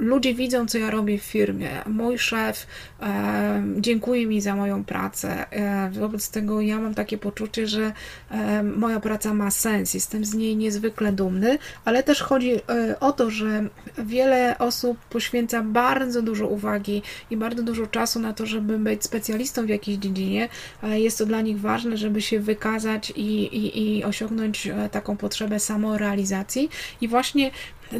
ludzie 0.00 0.34
widzą, 0.34 0.66
co 0.66 0.78
ja 0.78 0.90
robię 0.90 1.18
w 1.18 1.22
firmie. 1.22 1.70
Mój 1.86 2.18
szef 2.18 2.66
e, 3.02 3.62
dziękuję 3.78 4.26
mi 4.26 4.40
za 4.40 4.56
moją 4.56 4.84
pracę. 4.84 5.50
E, 5.50 5.90
wobec 5.90 6.30
tego 6.30 6.60
ja 6.60 6.78
mam 6.78 6.94
takie 6.94 7.18
poczucie, 7.18 7.66
że 7.66 7.92
e, 8.30 8.62
moja 8.62 9.00
praca 9.00 9.34
ma 9.34 9.50
sens, 9.50 9.94
jestem 9.94 10.24
z 10.24 10.34
niej 10.34 10.56
niezwykle 10.56 11.12
dumny, 11.12 11.58
ale 11.84 12.02
też 12.02 12.22
chodzi 12.22 12.52
e, 12.54 13.00
o 13.00 13.12
to, 13.12 13.30
że 13.30 13.68
wiele 13.98 14.58
osób 14.58 14.98
poświęca 14.98 15.62
bardzo 15.62 16.22
dużo 16.22 16.46
uwagi 16.46 17.02
i 17.30 17.36
bardzo 17.36 17.62
dużo 17.62 17.86
czasu 17.86 18.20
na 18.20 18.32
to, 18.32 18.46
żeby 18.46 18.78
być 18.78 19.04
specjalistą 19.04 19.66
w 19.66 19.68
jakiejś 19.68 19.98
dziedzinie. 19.98 20.48
E, 20.82 21.00
jest 21.00 21.18
to 21.18 21.26
dla 21.26 21.40
nich 21.40 21.60
ważne, 21.60 21.96
żeby 21.96 22.22
się 22.22 22.40
wykazać 22.40 23.10
i, 23.10 23.42
i, 23.42 23.98
i 23.98 24.04
osiągnąć 24.04 24.66
e, 24.66 24.88
taką 24.88 25.16
potrzebę 25.16 25.60
samorealizacji. 25.60 26.70
I 27.00 27.08
właśnie 27.08 27.50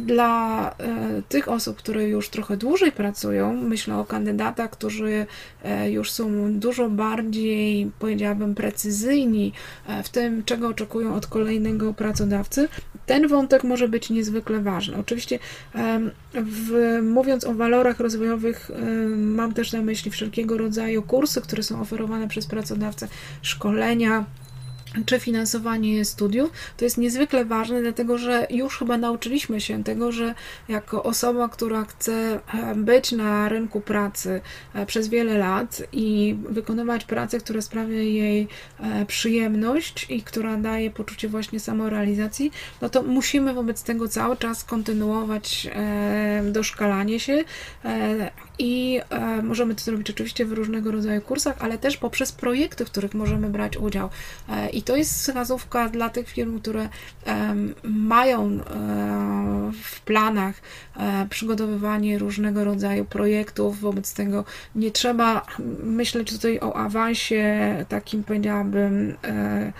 dla 0.01 0.69
e, 0.69 1.21
tych 1.29 1.47
osób, 1.47 1.77
które 1.77 2.07
już 2.07 2.29
trochę 2.29 2.57
dłużej 2.57 2.91
pracują, 2.91 3.53
myślę 3.53 3.97
o 3.97 4.05
kandydatach, 4.05 4.69
którzy 4.69 5.25
e, 5.63 5.91
już 5.91 6.11
są 6.11 6.53
dużo 6.59 6.89
bardziej, 6.89 7.91
powiedziałabym, 7.99 8.55
precyzyjni 8.55 9.53
e, 9.87 10.03
w 10.03 10.09
tym, 10.09 10.43
czego 10.43 10.67
oczekują 10.67 11.15
od 11.15 11.27
kolejnego 11.27 11.93
pracodawcy, 11.93 12.67
ten 13.05 13.27
wątek 13.27 13.63
może 13.63 13.87
być 13.87 14.09
niezwykle 14.09 14.59
ważny. 14.59 14.97
Oczywiście, 14.97 15.39
w, 16.33 16.99
mówiąc 17.03 17.45
o 17.45 17.53
walorach 17.53 17.99
rozwojowych, 17.99 18.71
mam 19.17 19.53
też 19.53 19.73
na 19.73 19.81
myśli 19.81 20.11
wszelkiego 20.11 20.57
rodzaju 20.57 21.03
kursy, 21.03 21.41
które 21.41 21.63
są 21.63 21.81
oferowane 21.81 22.27
przez 22.27 22.47
pracodawcę, 22.47 23.07
szkolenia 23.41 24.25
czy 25.05 25.19
finansowanie 25.19 26.05
studiów, 26.05 26.51
to 26.77 26.85
jest 26.85 26.97
niezwykle 26.97 27.45
ważne, 27.45 27.81
dlatego 27.81 28.17
że 28.17 28.47
już 28.49 28.77
chyba 28.77 28.97
nauczyliśmy 28.97 29.61
się 29.61 29.83
tego, 29.83 30.11
że 30.11 30.35
jako 30.69 31.03
osoba, 31.03 31.49
która 31.49 31.85
chce 31.85 32.39
e, 32.53 32.75
być 32.75 33.11
na 33.11 33.49
rynku 33.49 33.81
pracy 33.81 34.41
e, 34.73 34.85
przez 34.85 35.07
wiele 35.07 35.37
lat 35.37 35.83
i 35.93 36.35
wykonywać 36.49 37.05
pracę, 37.05 37.39
która 37.39 37.61
sprawia 37.61 37.97
jej 37.97 38.47
e, 38.79 39.05
przyjemność 39.05 40.05
i 40.09 40.21
która 40.21 40.57
daje 40.57 40.91
poczucie 40.91 41.27
właśnie 41.29 41.59
samorealizacji, 41.59 42.51
no 42.81 42.89
to 42.89 43.03
musimy 43.03 43.53
wobec 43.53 43.83
tego 43.83 44.07
cały 44.07 44.37
czas 44.37 44.63
kontynuować 44.63 45.67
doszkalanie 46.51 47.19
się 47.19 47.43
i 48.61 49.01
możemy 49.43 49.75
to 49.75 49.83
zrobić 49.83 50.09
oczywiście 50.09 50.45
w 50.45 50.51
różnego 50.51 50.91
rodzaju 50.91 51.21
kursach, 51.21 51.55
ale 51.59 51.77
też 51.77 51.97
poprzez 51.97 52.31
projekty, 52.31 52.85
w 52.85 52.91
których 52.91 53.13
możemy 53.13 53.49
brać 53.49 53.77
udział. 53.77 54.09
I 54.73 54.81
i 54.81 54.83
to 54.83 54.95
jest 54.95 55.13
wskazówka 55.13 55.89
dla 55.89 56.09
tych 56.09 56.29
firm, 56.29 56.59
które 56.59 56.89
mają 57.83 58.45
e, 58.45 58.59
w 59.83 60.01
planach 60.01 60.55
e, 60.97 61.27
przygotowywanie 61.29 62.19
różnego 62.19 62.63
rodzaju 62.63 63.05
projektów. 63.05 63.79
Wobec 63.79 64.13
tego 64.13 64.45
nie 64.75 64.91
trzeba 64.91 65.45
myśleć 65.83 66.31
tutaj 66.31 66.59
o 66.59 66.75
awansie 66.75 67.85
takim, 67.89 68.23
powiedziałabym, 68.23 69.17
e, 69.23 69.31
E, 69.33 69.73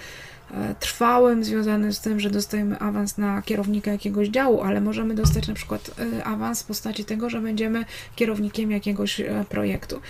trwałym, 0.80 1.44
związanym 1.44 1.94
z 1.94 2.00
tym, 2.00 2.20
że 2.20 2.30
dostajemy 2.30 2.80
awans 2.80 3.18
na 3.18 3.42
kierownika 3.42 3.92
jakiegoś 3.92 4.28
działu, 4.28 4.62
ale 4.62 4.82
możemy 4.82 5.14
dostać 5.14 5.48
na 5.48 5.54
przykład 5.54 5.92
e, 6.20 6.24
awans 6.24 6.64
w 6.64 6.66
postaci 6.66 7.06
tego, 7.06 7.30
że 7.30 7.42
będziemy 7.42 7.86
kierownikiem 8.16 8.72
jakiegoś 8.72 9.20
e, 9.20 9.46
projektu. 9.50 10.02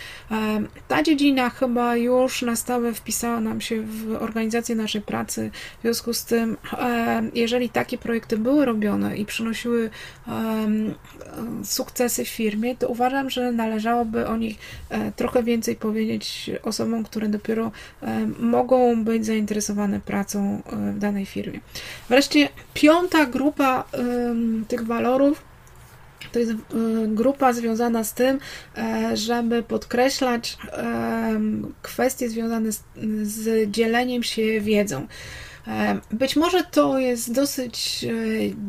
Ta 0.88 1.04
dziedzina 1.04 1.50
chyba 1.50 1.96
już 1.96 2.42
na 2.42 2.56
stałe 2.56 2.94
wpisała 2.94 3.40
nam 3.40 3.62
się 3.62 3.82
w 3.82 4.18
organizację 4.20 4.76
naszej 4.76 5.02
pracy, 5.02 5.52
w 5.80 5.82
związku 5.82 6.14
z 6.14 6.26
tym, 6.26 6.58
jeżeli 7.34 7.70
takie 7.70 7.98
projekty 7.98 8.38
były 8.38 8.66
robione 8.66 9.18
i 9.18 9.26
przynosiły 9.26 9.90
sukcesy 11.64 12.26
firmie, 12.26 12.76
to 12.76 12.88
uważam, 12.88 13.30
że 13.30 13.52
należałoby 13.52 14.28
o 14.28 14.38
nich 14.38 14.58
trochę 15.16 15.44
więcej 15.44 15.76
powiedzieć 15.76 16.52
osobom, 16.64 17.04
które 17.04 17.30
dopiero 17.30 17.72
mogą 18.40 19.04
być 19.04 19.26
zainteresowane 19.26 20.00
pracą 20.00 20.31
pracą 20.32 20.62
e, 20.66 20.92
w 20.92 21.00
danej 21.00 21.26
firmie. 21.26 21.60
Wreszcie 22.10 22.50
piąta 22.74 23.26
grupa 23.26 23.84
tych 24.68 24.86
walorów 24.86 25.44
to 26.32 26.40
jest 26.40 26.52
e, 26.52 26.56
grupa 27.08 27.54
związana 27.54 28.04
z 28.04 28.14
tym, 28.14 28.40
e, 28.78 29.18
żeby 29.18 29.64
podkreślać 29.64 30.58
kwestie 31.82 32.30
związane 32.30 32.72
z, 32.72 32.84
z 33.24 33.72
dzieleniem 33.72 34.24
się 34.24 34.62
wiedzą. 34.62 35.08
Być 36.12 36.36
może 36.36 36.64
to 36.64 37.00
jest 37.00 37.34
dosyć 37.34 38.04
e, 38.04 38.12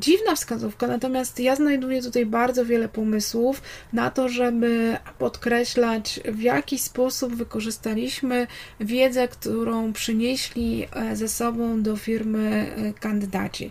dziwna 0.00 0.34
wskazówka, 0.34 0.86
natomiast 0.86 1.40
ja 1.40 1.56
znajduję 1.56 2.02
tutaj 2.02 2.26
bardzo 2.26 2.64
wiele 2.64 2.88
pomysłów 2.88 3.62
na 3.92 4.10
to, 4.10 4.28
żeby 4.28 4.96
podkreślać, 5.18 6.20
w 6.24 6.40
jaki 6.40 6.78
sposób 6.78 7.34
wykorzystaliśmy 7.34 8.46
wiedzę, 8.80 9.28
którą 9.28 9.92
przynieśli 9.92 10.86
e, 10.92 11.16
ze 11.16 11.28
sobą 11.28 11.82
do 11.82 11.96
firmy 11.96 12.66
e, 12.76 12.92
kandydaci. 12.92 13.70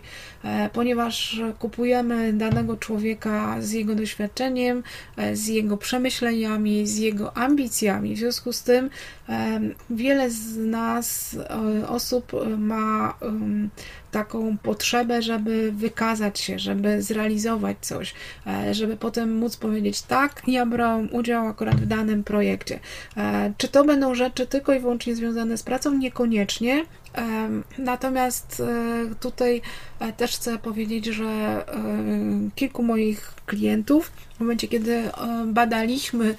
Ponieważ 0.72 1.40
kupujemy 1.58 2.32
danego 2.32 2.76
człowieka 2.76 3.56
z 3.60 3.72
jego 3.72 3.94
doświadczeniem, 3.94 4.82
z 5.32 5.46
jego 5.46 5.76
przemyśleniami, 5.76 6.86
z 6.86 6.98
jego 6.98 7.36
ambicjami. 7.36 8.14
W 8.14 8.18
związku 8.18 8.52
z 8.52 8.62
tym 8.62 8.90
wiele 9.90 10.30
z 10.30 10.56
nas, 10.56 11.36
osób 11.88 12.32
ma 12.58 13.11
taką 14.10 14.58
potrzebę, 14.58 15.22
żeby 15.22 15.72
wykazać 15.72 16.40
się, 16.40 16.58
żeby 16.58 17.02
zrealizować 17.02 17.76
coś, 17.80 18.14
e, 18.46 18.74
żeby 18.74 18.96
potem 18.96 19.38
móc 19.38 19.56
powiedzieć, 19.56 20.02
tak, 20.02 20.42
ja 20.46 20.66
brałem 20.66 21.14
udział 21.14 21.46
akurat 21.46 21.74
w 21.74 21.86
danym 21.86 22.24
projekcie. 22.24 22.80
E, 23.16 23.52
czy 23.58 23.68
to 23.68 23.84
będą 23.84 24.14
rzeczy 24.14 24.46
tylko 24.46 24.72
i 24.72 24.80
wyłącznie 24.80 25.16
związane 25.16 25.56
z 25.56 25.62
pracą? 25.62 25.94
Niekoniecznie. 25.94 26.84
Natomiast 27.78 28.60
e, 28.60 29.14
tutaj 29.20 29.62
też 30.16 30.36
chcę 30.36 30.58
powiedzieć, 30.58 31.06
że 31.06 31.64
kilku 32.54 32.82
moich 32.82 33.34
klientów 33.46 34.12
w 34.36 34.40
momencie, 34.40 34.68
kiedy 34.68 35.02
badaliśmy 35.46 36.34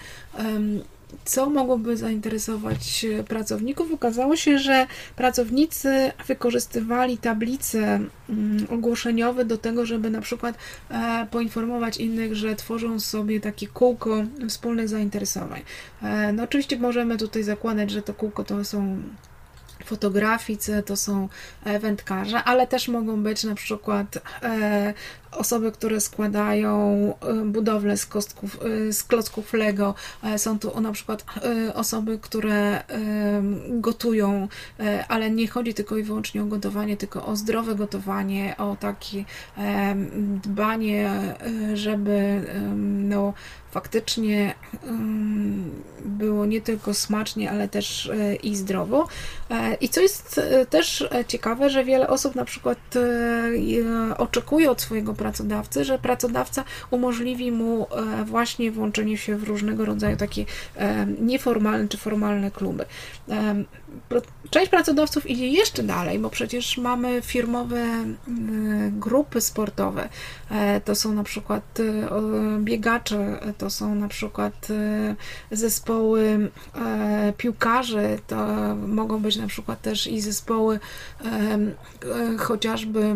co 1.26 1.50
mogłoby 1.50 1.98
zainteresować 1.98 3.06
pracowników? 3.28 3.92
Okazało 3.92 4.36
się, 4.36 4.58
że 4.58 4.88
pracownicy 5.16 6.12
wykorzystywali 6.28 7.18
tablice 7.18 8.00
mm, 8.30 8.68
ogłoszeniowe 8.70 9.46
do 9.46 9.58
tego, 9.58 9.86
żeby 9.86 10.10
na 10.10 10.22
przykład 10.22 10.58
e, 10.90 11.28
poinformować 11.32 11.98
innych, 11.98 12.36
że 12.36 12.56
tworzą 12.56 13.00
sobie 13.00 13.40
takie 13.40 13.68
kółko 13.68 14.24
wspólnych 14.50 14.90
zainteresowań. 14.90 15.62
E, 16.02 16.34
no 16.34 16.44
oczywiście 16.44 16.78
możemy 16.78 17.18
tutaj 17.18 17.44
zakładać, 17.44 17.92
że 17.92 18.02
to 18.02 18.14
kółko 18.14 18.44
to 18.44 18.64
są 18.64 18.98
fotograficy, 19.86 20.84
to 20.86 20.96
są 20.96 21.30
wędkarze, 21.80 22.44
ale 22.44 22.68
też 22.68 22.88
mogą 22.88 23.24
być 23.24 23.44
na 23.44 23.56
przykład 23.56 24.18
e, 24.44 24.94
osoby, 25.38 25.72
które 25.72 26.02
składają 26.02 27.14
y, 27.42 27.46
budowlę 27.46 27.98
z, 27.98 28.06
kostków, 28.06 28.60
y, 28.66 28.94
z 28.94 29.04
klocków 29.04 29.54
Lego. 29.54 29.96
E, 30.24 30.40
są 30.40 30.60
tu 30.60 30.82
na 30.82 30.92
przykład 30.92 31.26
y, 31.68 31.74
osoby, 31.74 32.20
które 32.22 32.84
gotują, 33.70 34.48
e, 34.80 35.06
ale 35.08 35.32
nie 35.32 35.48
chodzi 35.48 35.74
tylko 35.74 35.98
i 35.98 36.04
wyłącznie 36.04 36.44
o 36.44 36.46
gotowanie, 36.46 36.98
tylko 36.98 37.26
o 37.26 37.36
zdrowe 37.36 37.76
gotowanie, 37.76 38.56
o 38.58 38.78
takie 38.80 39.26
dbanie, 40.44 41.36
żeby 41.74 42.42
no, 43.04 43.34
faktycznie 43.72 44.56
było 46.06 46.46
nie 46.46 46.62
tylko 46.62 46.94
smacznie, 46.94 47.52
ale 47.52 47.68
też 47.68 48.10
e, 48.10 48.36
i 48.36 48.56
zdrowo. 48.56 49.08
I 49.82 49.90
co 49.90 50.02
jest 50.02 50.42
też 50.70 51.10
ciekawe, 51.28 51.70
że 51.70 51.84
wiele 51.84 52.08
osób 52.08 52.36
na 52.36 52.46
przykład 52.46 52.78
oczekuje 54.18 54.72
od 54.72 54.82
swojego 54.82 55.14
pracodawcy, 55.24 55.86
że 55.86 56.00
pracodawca 56.00 56.64
umożliwi 56.92 57.52
mu 57.52 57.88
e, 57.92 58.26
właśnie 58.26 58.72
włączenie 58.72 59.18
się 59.18 59.38
w 59.38 59.44
różnego 59.44 59.86
rodzaju 59.86 60.18
takie 60.18 60.46
e, 60.76 61.06
nieformalne 61.06 61.88
czy 61.88 61.98
formalne 61.98 62.52
kluby. 62.52 62.86
E, 63.30 63.64
część 64.50 64.70
pracodawców 64.70 65.30
idzie 65.30 65.48
jeszcze 65.48 65.84
dalej, 65.84 66.20
bo 66.20 66.30
przecież 66.30 66.78
mamy 66.78 67.22
firmowe 67.22 67.86
grupy 68.92 69.42
sportowe. 69.42 70.10
To 70.86 70.96
są 70.96 71.14
na 71.14 71.24
przykład 71.24 71.64
biegacze, 72.60 73.40
to 73.58 73.70
są 73.70 73.96
na 73.96 74.08
przykład 74.08 74.68
zespoły 75.52 76.50
piłkarzy, 77.38 78.20
to 78.28 78.46
mogą 78.76 79.20
być 79.20 79.36
na 79.36 79.48
przykład 79.48 79.82
też 79.82 80.08
i 80.08 80.22
zespoły 80.22 80.80
chociażby 82.38 83.16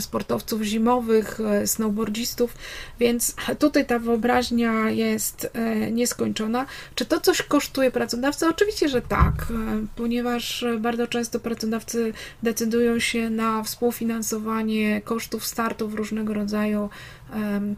sportowców 0.00 0.62
zimowych, 0.62 1.29
E, 1.40 1.66
snowboardzistów, 1.66 2.54
więc 3.00 3.34
tutaj 3.58 3.86
ta 3.86 3.98
wyobraźnia 3.98 4.90
jest 4.90 5.50
e, 5.52 5.90
nieskończona. 5.90 6.66
Czy 6.94 7.04
to 7.06 7.20
coś 7.20 7.42
kosztuje 7.42 7.90
pracodawcę? 7.90 8.48
Oczywiście, 8.48 8.88
że 8.88 9.02
tak, 9.02 9.34
e, 9.50 9.86
ponieważ 9.96 10.64
bardzo 10.78 11.06
często 11.06 11.40
pracodawcy 11.40 12.12
decydują 12.42 12.98
się 12.98 13.30
na 13.30 13.62
współfinansowanie 13.62 15.00
kosztów 15.00 15.46
startów 15.46 15.94
różnego 15.94 16.34
rodzaju 16.34 16.88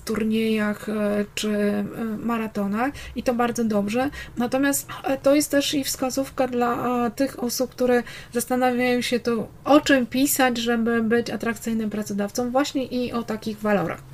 turniejach 0.05 0.87
czy 1.35 1.85
maratonach 2.25 2.93
i 3.17 3.23
to 3.23 3.35
bardzo 3.35 3.65
dobrze. 3.65 4.11
Natomiast 4.37 4.89
to 5.23 5.35
jest 5.35 5.51
też 5.51 5.75
i 5.75 5.85
wskazówka 5.85 6.49
dla 6.49 7.11
tych 7.11 7.43
osób, 7.43 7.71
które 7.71 8.03
zastanawiają 8.33 9.01
się 9.01 9.21
to, 9.21 9.49
o 9.65 9.81
czym 9.81 10.07
pisać, 10.07 10.59
żeby 10.59 11.03
być 11.03 11.31
atrakcyjnym 11.31 11.91
pracodawcą, 11.91 12.51
właśnie 12.51 12.85
i 12.85 13.13
o 13.13 13.23
takich 13.23 13.59
walorach. 13.59 14.12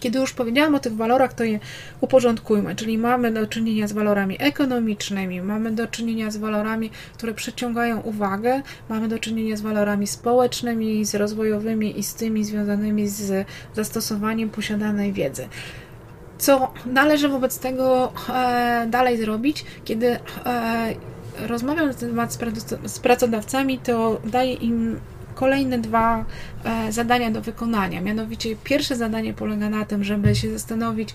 Kiedy 0.00 0.18
już 0.18 0.32
powiedziałam 0.32 0.74
o 0.74 0.78
tych 0.78 0.96
walorach, 0.96 1.32
to 1.32 1.44
je 1.44 1.60
uporządkujmy, 2.00 2.76
czyli 2.76 2.98
mamy 2.98 3.32
do 3.32 3.46
czynienia 3.46 3.88
z 3.88 3.92
walorami 3.92 4.36
ekonomicznymi, 4.38 5.42
mamy 5.42 5.70
do 5.70 5.86
czynienia 5.86 6.30
z 6.30 6.36
walorami, 6.36 6.90
które 7.14 7.34
przyciągają 7.34 8.00
uwagę, 8.00 8.62
mamy 8.88 9.08
do 9.08 9.18
czynienia 9.18 9.56
z 9.56 9.60
walorami 9.60 10.06
społecznymi, 10.06 11.04
z 11.04 11.14
rozwojowymi 11.14 11.98
i 11.98 12.02
z 12.02 12.14
tymi 12.14 12.44
związanymi 12.44 13.08
z 13.08 13.46
zastosowaniem 13.74 14.50
posiadanej 14.50 15.12
wiedzy. 15.12 15.48
Co 16.38 16.72
należy 16.86 17.28
wobec 17.28 17.58
tego 17.58 18.12
e, 18.28 18.86
dalej 18.90 19.16
zrobić, 19.16 19.64
kiedy 19.84 20.18
e, 20.46 20.94
rozmawiam 21.46 21.86
na 21.86 21.94
ten 21.94 22.10
temat 22.10 22.38
z 22.84 22.98
pracodawcami, 22.98 23.78
to 23.78 24.20
daję 24.24 24.54
im 24.54 25.00
kolejne 25.38 25.78
dwa 25.78 26.24
e, 26.64 26.92
zadania 26.92 27.30
do 27.30 27.40
wykonania. 27.40 28.00
Mianowicie 28.00 28.56
pierwsze 28.64 28.96
zadanie 28.96 29.34
polega 29.34 29.70
na 29.70 29.84
tym, 29.84 30.04
żeby 30.04 30.34
się 30.34 30.50
zastanowić, 30.52 31.14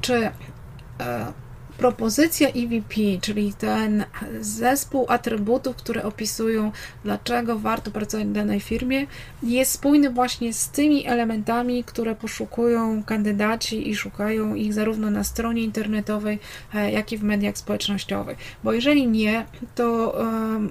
czy 0.00 0.14
e, 0.14 1.32
propozycja 1.78 2.48
EVP, 2.48 2.94
czyli 3.20 3.52
ten 3.52 4.04
zespół 4.40 5.06
atrybutów, 5.08 5.76
które 5.76 6.02
opisują, 6.02 6.72
dlaczego 7.04 7.58
warto 7.58 7.90
pracować 7.90 8.26
w 8.26 8.32
danej 8.32 8.60
firmie, 8.60 9.06
jest 9.42 9.72
spójny 9.72 10.10
właśnie 10.10 10.52
z 10.52 10.68
tymi 10.68 11.06
elementami, 11.06 11.84
które 11.84 12.14
poszukują 12.14 13.02
kandydaci 13.02 13.90
i 13.90 13.96
szukają 13.96 14.54
ich 14.54 14.74
zarówno 14.74 15.10
na 15.10 15.24
stronie 15.24 15.62
internetowej, 15.62 16.38
e, 16.74 16.92
jak 16.92 17.12
i 17.12 17.18
w 17.18 17.22
mediach 17.22 17.58
społecznościowych. 17.58 18.38
Bo 18.64 18.72
jeżeli 18.72 19.06
nie, 19.06 19.46
to 19.74 20.14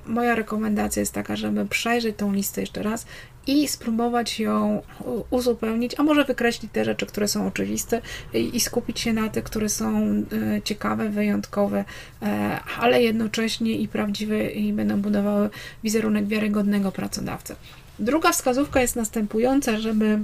moja 0.05 0.35
rekomendacja 0.35 0.99
jest 0.99 1.13
taka, 1.13 1.35
żeby 1.35 1.65
przejrzeć 1.65 2.15
tą 2.17 2.33
listę 2.33 2.61
jeszcze 2.61 2.83
raz 2.83 3.05
i 3.47 3.67
spróbować 3.67 4.39
ją 4.39 4.81
uzupełnić, 5.29 5.99
a 5.99 6.03
może 6.03 6.25
wykreślić 6.25 6.71
te 6.71 6.85
rzeczy, 6.85 7.05
które 7.05 7.27
są 7.27 7.47
oczywiste 7.47 8.01
i 8.33 8.59
skupić 8.59 8.99
się 8.99 9.13
na 9.13 9.29
tych, 9.29 9.43
które 9.43 9.69
są 9.69 9.97
e, 9.97 10.61
ciekawe, 10.63 11.09
wyjątkowe, 11.09 11.85
e, 12.21 12.59
ale 12.79 13.03
jednocześnie 13.03 13.71
i 13.71 13.87
prawdziwe 13.87 14.45
i 14.45 14.73
będą 14.73 15.01
budowały 15.01 15.49
wizerunek 15.83 16.27
wiarygodnego 16.27 16.91
pracodawcy. 16.91 17.55
Druga 17.99 18.31
wskazówka 18.31 18.81
jest 18.81 18.95
następująca, 18.95 19.79
żeby 19.79 20.19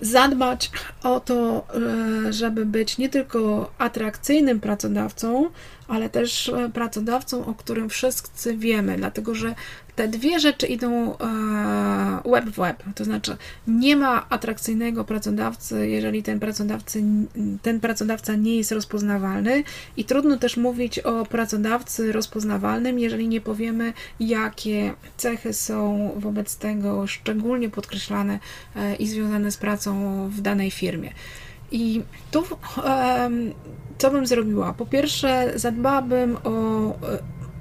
zadbać 0.00 0.70
o 1.02 1.20
to, 1.20 1.66
e, 2.26 2.32
żeby 2.32 2.66
być 2.66 2.98
nie 2.98 3.08
tylko 3.08 3.70
atrakcyjnym 3.78 4.60
pracodawcą, 4.60 5.50
ale 5.88 6.08
też 6.08 6.52
pracodawcą, 6.74 7.46
o 7.46 7.54
którym 7.54 7.88
wszyscy 7.88 8.56
wiemy, 8.56 8.96
dlatego 8.96 9.34
że 9.34 9.54
te 9.96 10.08
dwie 10.08 10.40
rzeczy 10.40 10.66
idą 10.66 11.18
e, 11.18 12.30
web 12.30 12.44
w 12.44 12.56
web, 12.56 12.82
to 12.94 13.04
znaczy 13.04 13.36
nie 13.66 13.96
ma 13.96 14.28
atrakcyjnego 14.28 15.04
pracodawcy, 15.04 15.88
jeżeli 15.88 16.22
ten, 16.22 16.40
pracodawcy, 16.40 17.02
ten 17.62 17.80
pracodawca 17.80 18.34
nie 18.34 18.56
jest 18.56 18.72
rozpoznawalny 18.72 19.64
i 19.96 20.04
trudno 20.04 20.36
też 20.36 20.56
mówić 20.56 20.98
o 20.98 21.26
pracodawcy 21.26 22.12
rozpoznawalnym, 22.12 22.98
jeżeli 22.98 23.28
nie 23.28 23.40
powiemy, 23.40 23.92
jakie 24.20 24.94
cechy 25.16 25.52
są 25.52 26.10
wobec 26.16 26.56
tego 26.56 27.06
szczególnie 27.06 27.70
podkreślane 27.70 28.38
e, 28.76 28.94
i 28.94 29.06
związane 29.06 29.50
z 29.50 29.56
pracą 29.56 30.28
w 30.28 30.40
danej 30.40 30.70
firmie. 30.70 31.12
I 31.72 32.02
tu 32.30 32.44
co 33.98 34.10
bym 34.10 34.26
zrobiła? 34.26 34.72
Po 34.72 34.86
pierwsze, 34.86 35.52
zadbałabym 35.54 36.36
o 36.44 36.50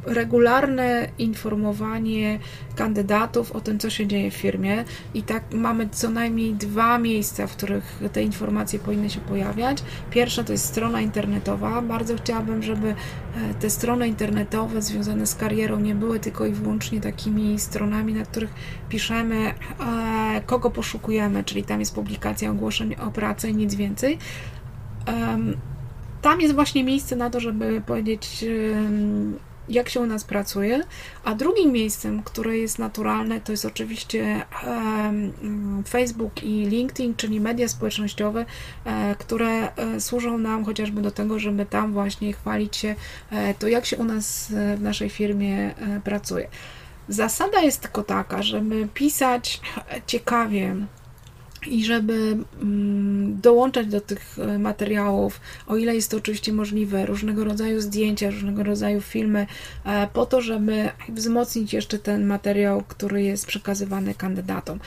regularne 0.06 1.08
informowanie 1.18 2.40
kandydatów 2.76 3.52
o 3.52 3.62
tym, 3.62 3.80
co 3.80 3.90
się 3.90 4.08
dzieje 4.08 4.32
w 4.32 4.34
firmie. 4.34 4.86
I 5.14 5.24
tak 5.24 5.44
mamy 5.54 5.90
co 5.92 6.10
najmniej 6.10 6.54
dwa 6.54 6.98
miejsca, 6.98 7.48
w 7.48 7.56
których 7.56 8.00
te 8.14 8.24
informacje 8.24 8.80
powinny 8.80 9.10
się 9.10 9.20
pojawiać. 9.20 9.84
Pierwsza 10.12 10.44
to 10.44 10.52
jest 10.52 10.66
strona 10.66 11.02
internetowa. 11.02 11.82
Bardzo 11.82 12.16
chciałabym, 12.16 12.64
żeby 12.64 12.88
e, 12.88 12.96
te 13.60 13.70
strony 13.70 14.08
internetowe 14.08 14.82
związane 14.82 15.28
z 15.28 15.36
karierą 15.36 15.80
nie 15.80 15.96
były 15.96 16.20
tylko 16.20 16.46
i 16.46 16.52
wyłącznie 16.52 17.02
takimi 17.02 17.60
stronami, 17.60 18.14
na 18.14 18.26
których 18.26 18.54
piszemy, 18.90 19.36
e, 19.36 20.42
kogo 20.46 20.70
poszukujemy, 20.70 21.44
czyli 21.44 21.64
tam 21.64 21.80
jest 21.80 21.96
publikacja 21.96 22.52
ogłoszeń 22.52 22.96
o 22.96 23.12
pracę 23.12 23.50
i 23.50 23.56
nic 23.56 23.76
więcej 23.76 24.18
tam 26.26 26.42
jest 26.42 26.56
właśnie 26.56 26.84
miejsce 26.84 27.16
na 27.16 27.30
to, 27.30 27.40
żeby 27.40 27.82
powiedzieć, 27.86 28.46
jak 29.70 29.90
się 29.90 30.00
u 30.00 30.06
nas 30.06 30.24
pracuje. 30.24 30.82
A 31.24 31.36
drugim 31.36 31.72
miejscem, 31.72 32.24
które 32.24 32.58
jest 32.58 32.80
naturalne, 32.80 33.42
to 33.42 33.52
jest 33.52 33.66
oczywiście 33.66 34.46
Facebook 35.88 36.44
i 36.44 36.66
LinkedIn, 36.66 37.16
czyli 37.16 37.40
media 37.40 37.68
społecznościowe, 37.68 38.46
e, 38.86 39.16
które 39.16 39.76
e, 39.76 40.02
służą 40.02 40.38
nam 40.38 40.66
chociażby 40.66 41.02
do 41.02 41.12
tego, 41.12 41.40
żeby 41.40 41.66
tam 41.66 41.94
właśnie 41.94 42.34
chwalić 42.34 42.78
się 42.78 42.96
e, 43.32 43.54
to, 43.54 43.68
jak 43.68 43.86
się 43.86 43.98
u 43.98 44.04
nas 44.04 44.52
w 44.78 44.82
naszej 44.82 45.10
firmie 45.10 45.74
pracuje. 46.04 46.48
Zasada 47.10 47.62
jest 47.62 47.82
tylko 47.82 48.04
taka, 48.04 48.44
żeby 48.44 48.88
pisać 48.94 49.62
ciekawie, 50.08 50.76
i 51.68 51.86
żeby 51.86 52.38
mm, 52.62 53.42
dołączać 53.42 53.88
do 53.88 54.02
tych 54.02 54.40
e, 54.40 54.60
materiałów, 54.60 55.42
o 55.68 55.78
ile 55.78 55.96
jest 55.96 56.12
to 56.12 56.18
oczywiście 56.18 56.54
możliwe, 56.54 57.06
różnego 57.06 57.44
rodzaju 57.44 57.82
zdjęcia, 57.82 58.30
różnego 58.30 58.64
rodzaju 58.64 59.02
filmy, 59.02 59.48
e, 59.86 60.08
po 60.14 60.26
to, 60.26 60.42
żeby 60.42 60.90
wzmocnić 61.10 61.74
jeszcze 61.74 62.00
ten 62.00 62.26
materiał, 62.26 62.84
który 62.88 63.24
jest 63.24 63.46
przekazywany 63.46 64.14
kandydatom. 64.14 64.80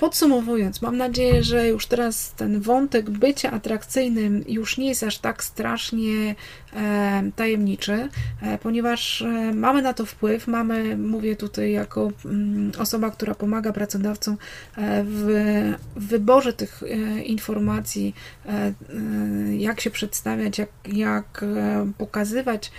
Podsumowując, 0.00 0.82
mam 0.82 0.96
nadzieję, 0.96 1.42
że 1.42 1.68
już 1.68 1.86
teraz 1.86 2.32
ten 2.32 2.60
wątek 2.60 3.10
bycia 3.10 3.50
atrakcyjnym 3.50 4.44
już 4.48 4.78
nie 4.78 4.88
jest 4.88 5.02
aż 5.02 5.18
tak 5.18 5.44
strasznie 5.44 6.34
e, 6.76 7.22
tajemniczy, 7.36 8.08
e, 8.42 8.58
ponieważ 8.58 9.22
e, 9.22 9.26
mamy 9.54 9.82
na 9.82 9.94
to 9.94 10.06
wpływ. 10.06 10.46
Mamy, 10.46 10.96
mówię 10.96 11.36
tutaj 11.36 11.72
jako 11.72 12.10
mm, 12.24 12.72
osoba, 12.78 13.10
która 13.10 13.34
pomaga 13.34 13.72
pracodawcom 13.72 14.36
e, 14.76 15.04
w, 15.04 15.26
w, 15.96 16.08
wyborze 16.08 16.52
tych 16.52 16.82
e, 16.82 16.86
informacji, 17.22 18.14
e, 18.46 18.72
jak 19.56 19.80
się 19.80 19.90
przedstawiać, 19.90 20.58
jak, 20.58 20.70
jak 20.92 21.44
pokazywać, 21.98 22.72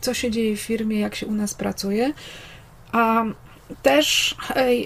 co 0.00 0.14
się 0.14 0.30
dzieje 0.30 0.56
w 0.56 0.60
firmie, 0.60 1.00
jak 1.00 1.14
się 1.14 1.26
u 1.26 1.34
nas 1.34 1.54
pracuje. 1.54 2.12
A 2.92 3.24
też, 3.82 4.36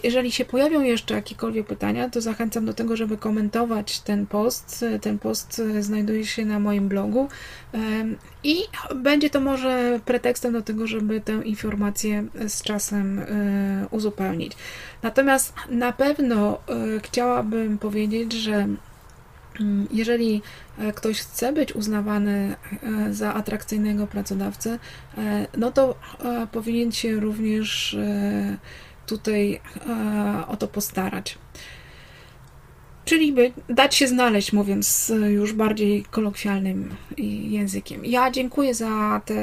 jeżeli 0.05 0.33
się 0.33 0.45
pojawią 0.45 0.81
jeszcze 0.81 1.15
jakiekolwiek 1.15 1.67
pytania, 1.67 2.11
to 2.11 2.21
zachęcam 2.21 2.67
do 2.67 2.75
tego, 2.75 2.97
żeby 2.97 3.17
komentować 3.17 4.01
ten 4.01 4.27
post. 4.27 4.85
Ten 5.01 5.19
post 5.19 5.63
znajduje 5.81 6.27
się 6.27 6.45
na 6.45 6.59
moim 6.59 6.89
blogu 6.89 7.29
i 8.45 8.57
będzie 8.95 9.31
to 9.31 9.41
może 9.41 10.01
pretekstem 10.05 10.53
do 10.53 10.63
tego, 10.63 10.87
żeby 10.87 11.21
tę 11.21 11.33
informację 11.33 12.25
z 12.49 12.63
czasem 12.63 13.19
e, 13.19 13.25
uzupełnić. 13.91 14.53
Natomiast 15.03 15.55
na 15.69 15.93
pewno 15.93 16.59
e, 16.69 17.01
chciałabym 17.01 17.79
powiedzieć, 17.79 18.33
że 18.33 18.67
jeżeli 19.91 20.43
e, 20.79 20.93
ktoś 20.93 21.21
chce 21.21 21.53
być 21.53 21.73
uznawany 21.73 22.57
za 23.11 23.35
atrakcyjnego 23.35 24.07
pracodawcę, 24.07 24.79
no 25.57 25.73
to 25.73 25.95
powinien 26.53 26.93
się 26.93 27.21
również 27.21 27.97
tutaj 29.09 29.61
e, 29.87 30.47
o 30.49 30.57
to 30.57 30.69
postarać. 30.69 31.39
Czyli 33.05 33.33
by 33.33 33.53
dać 33.69 33.95
się 33.95 34.09
znaleźć, 34.09 34.53
mówiąc 34.53 35.13
już 35.29 35.53
bardziej 35.53 36.05
kolokwialnym 36.05 36.95
językiem. 37.49 38.05
Ja 38.05 38.31
dziękuję 38.31 38.75
za 38.75 39.21
te 39.25 39.35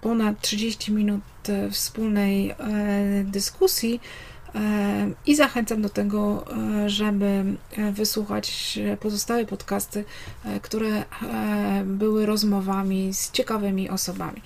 ponad 0.00 0.40
30 0.40 0.92
minut 0.92 1.22
wspólnej 1.70 2.50
e, 2.50 2.56
dyskusji 3.24 3.94
e, 3.94 4.00
i 5.26 5.36
zachęcam 5.36 5.82
do 5.82 5.88
tego, 5.88 6.44
żeby 6.86 7.44
wysłuchać 7.92 8.78
pozostałe 9.00 9.46
podcasty, 9.46 10.04
które 10.62 11.02
były 11.84 12.26
rozmowami 12.26 13.14
z 13.14 13.30
ciekawymi 13.30 13.90
osobami. 13.90 14.42